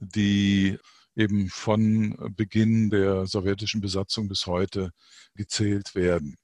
die 0.00 0.78
eben 1.14 1.48
von 1.48 2.34
Beginn 2.36 2.90
der 2.90 3.28
sowjetischen 3.28 3.80
Besatzung 3.80 4.26
bis 4.26 4.46
heute 4.46 4.90
gezählt 5.36 5.94
werden. 5.94 6.36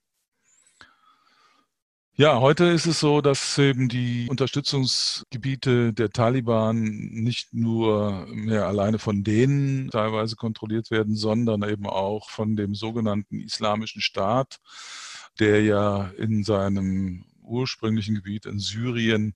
Ja, 2.17 2.39
heute 2.39 2.63
ist 2.67 2.85
es 2.85 3.01
so, 3.01 3.19
dass 3.19 3.57
eben 3.57 3.89
die 3.89 4.27
Unterstützungsgebiete 4.29 5.91
der 5.91 6.11
Taliban 6.11 6.81
nicht 6.81 7.53
nur 7.53 8.25
mehr 8.27 8.67
alleine 8.67 8.99
von 8.99 9.25
denen 9.25 9.89
teilweise 9.89 10.37
kontrolliert 10.37 10.91
werden, 10.91 11.17
sondern 11.17 11.63
eben 11.63 11.85
auch 11.85 12.29
von 12.29 12.55
dem 12.55 12.73
sogenannten 12.73 13.41
Islamischen 13.41 14.01
Staat, 14.01 14.59
der 15.39 15.61
ja 15.63 16.05
in 16.17 16.45
seinem 16.45 17.25
ursprünglichen 17.41 18.15
Gebiet 18.15 18.45
in 18.45 18.59
Syrien 18.59 19.35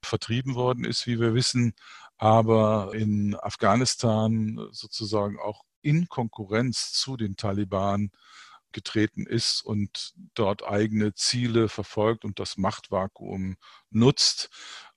vertrieben 0.00 0.54
worden 0.54 0.84
ist, 0.84 1.08
wie 1.08 1.18
wir 1.18 1.34
wissen, 1.34 1.74
aber 2.18 2.92
in 2.94 3.34
Afghanistan 3.34 4.60
sozusagen 4.70 5.40
auch 5.40 5.64
in 5.80 6.08
Konkurrenz 6.08 6.92
zu 6.92 7.16
den 7.16 7.34
Taliban 7.34 8.12
getreten 8.72 9.26
ist 9.26 9.62
und 9.62 10.14
dort 10.34 10.66
eigene 10.66 11.14
Ziele 11.14 11.68
verfolgt 11.68 12.24
und 12.24 12.38
das 12.38 12.56
Machtvakuum 12.56 13.56
nutzt. 13.90 14.50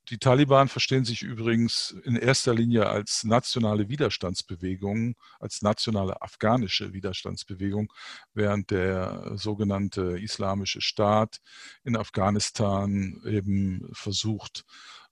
Die 0.09 0.19
Taliban 0.19 0.67
verstehen 0.67 1.03
sich 1.03 1.23
übrigens 1.23 1.95
in 2.03 2.15
erster 2.15 2.53
Linie 2.53 2.87
als 2.87 3.23
nationale 3.23 3.89
Widerstandsbewegung, 3.89 5.15
als 5.39 5.63
nationale 5.63 6.21
afghanische 6.21 6.93
Widerstandsbewegung, 6.93 7.91
während 8.35 8.69
der 8.69 9.31
sogenannte 9.35 10.19
Islamische 10.19 10.81
Staat 10.81 11.41
in 11.83 11.97
Afghanistan 11.97 13.19
eben 13.25 13.89
versucht, 13.93 14.63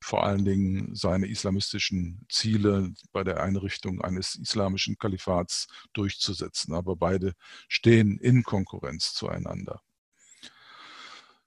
vor 0.03 0.23
allen 0.23 0.45
Dingen 0.45 0.93
seine 0.95 1.27
islamistischen 1.27 2.25
Ziele 2.29 2.93
bei 3.11 3.23
der 3.23 3.41
Einrichtung 3.41 4.01
eines 4.01 4.35
islamischen 4.35 4.97
Kalifats 4.97 5.67
durchzusetzen. 5.93 6.73
Aber 6.73 6.95
beide 6.95 7.33
stehen 7.67 8.17
in 8.19 8.43
Konkurrenz 8.43 9.13
zueinander. 9.13 9.81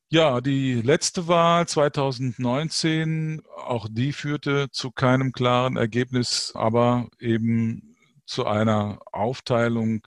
Ja, 0.09 0.41
die 0.41 0.75
letzte 0.75 1.27
Wahl 1.27 1.67
2019, 1.67 3.43
auch 3.57 3.89
die 3.91 4.13
führte 4.13 4.71
zu 4.71 4.93
keinem 4.93 5.33
klaren 5.33 5.77
Ergebnis, 5.77 6.53
aber 6.55 7.09
eben 7.19 7.97
zu 8.25 8.47
einer 8.47 9.01
Aufteilung 9.13 10.07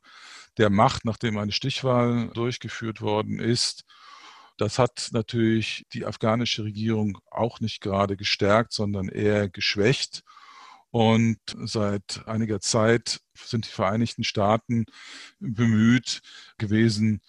der 0.58 0.70
Macht, 0.70 1.06
nachdem 1.06 1.38
eine 1.38 1.52
Stichwahl 1.52 2.30
durchgeführt 2.30 3.02
worden 3.02 3.40
ist. 3.40 3.86
Das 4.60 4.78
hat 4.78 5.12
natürlich 5.14 5.86
die 5.94 6.06
afghanische 6.06 6.66
Regierung 6.66 7.18
auch 7.32 7.62
nicht 7.62 7.80
gerade 7.80 8.18
gestärkt, 8.18 8.74
sondern 8.74 9.08
eher 9.08 9.48
geschwächt. 9.48 10.24
Und 10.92 11.40
seit 11.64 12.28
einiger 12.28 12.60
Zeit 12.60 13.22
sind 13.34 13.68
die 13.68 13.72
Vereinigten 13.72 14.26
Staaten 14.26 14.86
bemüht 15.40 16.22
gewesen, 16.58 17.22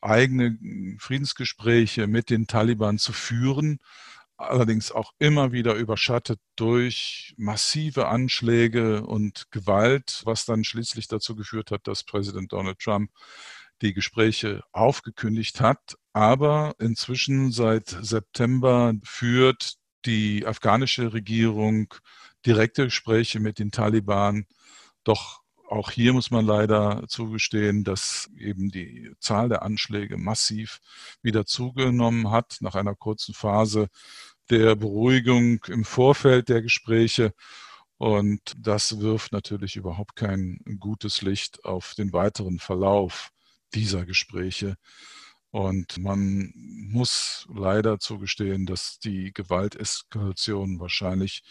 eigene 0.00 0.58
Friedensgespräche 0.98 2.06
mit 2.06 2.30
den 2.30 2.46
Taliban 2.46 2.96
zu 2.98 3.12
führen, 3.12 3.78
allerdings 4.38 4.92
auch 4.92 5.12
immer 5.18 5.52
wieder 5.52 5.74
überschattet 5.74 6.40
durch 6.56 7.34
massive 7.36 8.08
Anschläge 8.08 9.04
und 9.04 9.50
Gewalt, 9.50 10.22
was 10.24 10.46
dann 10.46 10.64
schließlich 10.64 11.06
dazu 11.06 11.36
geführt 11.36 11.70
hat, 11.70 11.86
dass 11.86 12.02
Präsident 12.02 12.50
Donald 12.52 12.78
Trump 12.78 13.10
die 13.82 13.92
Gespräche 13.92 14.62
aufgekündigt 14.72 15.60
hat. 15.60 15.96
Aber 16.12 16.74
inzwischen 16.78 17.52
seit 17.52 17.88
September 17.88 18.94
führt 19.02 19.74
die 20.04 20.46
afghanische 20.46 21.12
Regierung 21.12 21.94
direkte 22.44 22.84
Gespräche 22.84 23.40
mit 23.40 23.58
den 23.58 23.70
Taliban. 23.70 24.46
Doch 25.04 25.40
auch 25.68 25.90
hier 25.90 26.12
muss 26.12 26.30
man 26.30 26.44
leider 26.44 27.04
zugestehen, 27.08 27.82
dass 27.82 28.28
eben 28.36 28.70
die 28.70 29.10
Zahl 29.20 29.48
der 29.48 29.62
Anschläge 29.62 30.18
massiv 30.18 30.80
wieder 31.22 31.46
zugenommen 31.46 32.30
hat 32.30 32.58
nach 32.60 32.74
einer 32.74 32.94
kurzen 32.94 33.32
Phase 33.32 33.88
der 34.50 34.76
Beruhigung 34.76 35.64
im 35.68 35.84
Vorfeld 35.84 36.50
der 36.50 36.60
Gespräche. 36.60 37.32
Und 37.96 38.40
das 38.58 39.00
wirft 39.00 39.32
natürlich 39.32 39.76
überhaupt 39.76 40.16
kein 40.16 40.60
gutes 40.78 41.22
Licht 41.22 41.64
auf 41.64 41.94
den 41.94 42.12
weiteren 42.12 42.58
Verlauf 42.58 43.30
dieser 43.74 44.04
Gespräche. 44.04 44.76
Und 45.52 45.98
man 45.98 46.50
muss 46.54 47.46
leider 47.54 47.98
zugestehen, 47.98 48.64
dass 48.64 48.98
die 48.98 49.34
Gewalteskalation 49.34 50.80
wahrscheinlich 50.80 51.42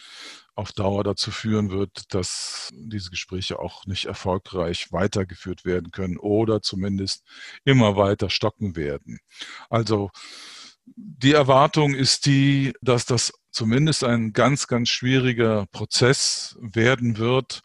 auf 0.56 0.72
Dauer 0.72 1.04
dazu 1.04 1.30
führen 1.30 1.70
wird, 1.70 2.12
dass 2.14 2.72
diese 2.74 3.12
Gespräche 3.12 3.60
auch 3.60 3.86
nicht 3.86 4.06
erfolgreich 4.06 4.92
weitergeführt 4.92 5.66
werden 5.66 5.92
können 5.92 6.18
oder 6.18 6.64
zumindest 6.64 7.24
immer 7.64 7.96
weiter 7.96 8.32
stocken 8.32 8.76
werden. 8.76 9.20
Also 9.70 10.10
die 10.96 11.34
Erwartung 11.34 11.94
ist 11.94 12.26
die, 12.26 12.74
dass 12.82 13.06
das 13.06 13.32
zumindest 13.52 14.04
ein 14.04 14.34
ganz, 14.34 14.66
ganz 14.66 14.90
schwieriger 14.90 15.68
Prozess 15.72 16.58
werden 16.60 17.18
wird 17.20 17.62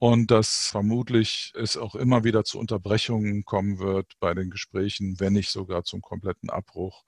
und 0.00 0.30
dass 0.30 0.68
vermutlich 0.68 1.52
es 1.54 1.76
auch 1.76 1.94
immer 1.94 2.24
wieder 2.24 2.42
zu 2.42 2.58
Unterbrechungen 2.58 3.44
kommen 3.44 3.78
wird 3.78 4.14
bei 4.18 4.32
den 4.32 4.48
Gesprächen, 4.50 5.20
wenn 5.20 5.34
nicht 5.34 5.50
sogar 5.50 5.84
zum 5.84 6.00
kompletten 6.00 6.48
Abbruch. 6.48 7.04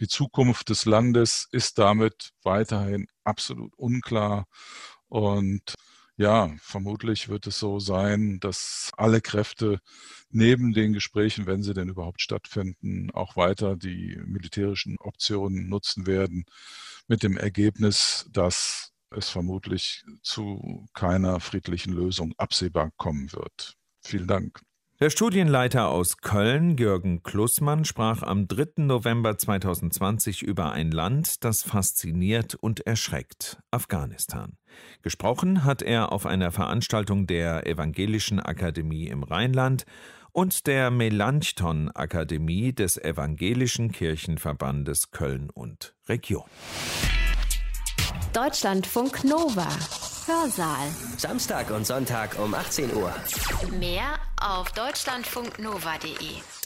Die 0.00 0.08
Zukunft 0.08 0.68
des 0.70 0.86
Landes 0.86 1.48
ist 1.52 1.78
damit 1.78 2.32
weiterhin 2.42 3.06
absolut 3.24 3.72
unklar 3.78 4.46
und 5.08 5.74
ja, 6.16 6.52
vermutlich 6.60 7.28
wird 7.28 7.46
es 7.46 7.58
so 7.60 7.78
sein, 7.78 8.40
dass 8.40 8.90
alle 8.96 9.20
Kräfte 9.20 9.78
neben 10.30 10.72
den 10.72 10.94
Gesprächen, 10.94 11.46
wenn 11.46 11.62
sie 11.62 11.74
denn 11.74 11.90
überhaupt 11.90 12.22
stattfinden, 12.22 13.10
auch 13.12 13.36
weiter 13.36 13.76
die 13.76 14.18
militärischen 14.26 14.96
Optionen 14.98 15.68
nutzen 15.68 16.06
werden, 16.06 16.44
mit 17.06 17.22
dem 17.22 17.36
Ergebnis, 17.36 18.26
dass 18.32 18.92
es 19.10 19.28
vermutlich 19.28 20.04
zu 20.22 20.86
keiner 20.94 21.40
friedlichen 21.40 21.92
Lösung 21.92 22.34
absehbar 22.38 22.90
kommen 22.96 23.32
wird. 23.32 23.76
Vielen 24.02 24.26
Dank. 24.26 24.60
Der 24.98 25.10
Studienleiter 25.10 25.88
aus 25.88 26.16
Köln, 26.18 26.78
Jürgen 26.78 27.22
Klussmann, 27.22 27.84
sprach 27.84 28.22
am 28.22 28.48
3. 28.48 28.84
November 28.84 29.36
2020 29.36 30.42
über 30.42 30.72
ein 30.72 30.90
Land, 30.90 31.44
das 31.44 31.62
fasziniert 31.62 32.54
und 32.54 32.86
erschreckt, 32.86 33.58
Afghanistan. 33.70 34.56
Gesprochen 35.02 35.64
hat 35.64 35.82
er 35.82 36.12
auf 36.12 36.24
einer 36.24 36.50
Veranstaltung 36.50 37.26
der 37.26 37.66
Evangelischen 37.66 38.40
Akademie 38.40 39.08
im 39.08 39.22
Rheinland 39.22 39.84
und 40.32 40.66
der 40.66 40.90
Melanchthon 40.90 41.90
Akademie 41.90 42.72
des 42.72 42.96
Evangelischen 42.96 43.92
Kirchenverbandes 43.92 45.10
Köln 45.10 45.50
und 45.50 45.94
Region. 46.08 46.44
Deutschlandfunk 48.32 49.24
Nova. 49.24 49.66
Hörsaal. 50.26 50.88
Samstag 51.16 51.70
und 51.70 51.86
Sonntag 51.86 52.38
um 52.38 52.54
18 52.54 52.94
Uhr. 52.94 53.14
Mehr 53.78 54.18
auf 54.40 54.72
deutschlandfunknova.de. 54.72 56.65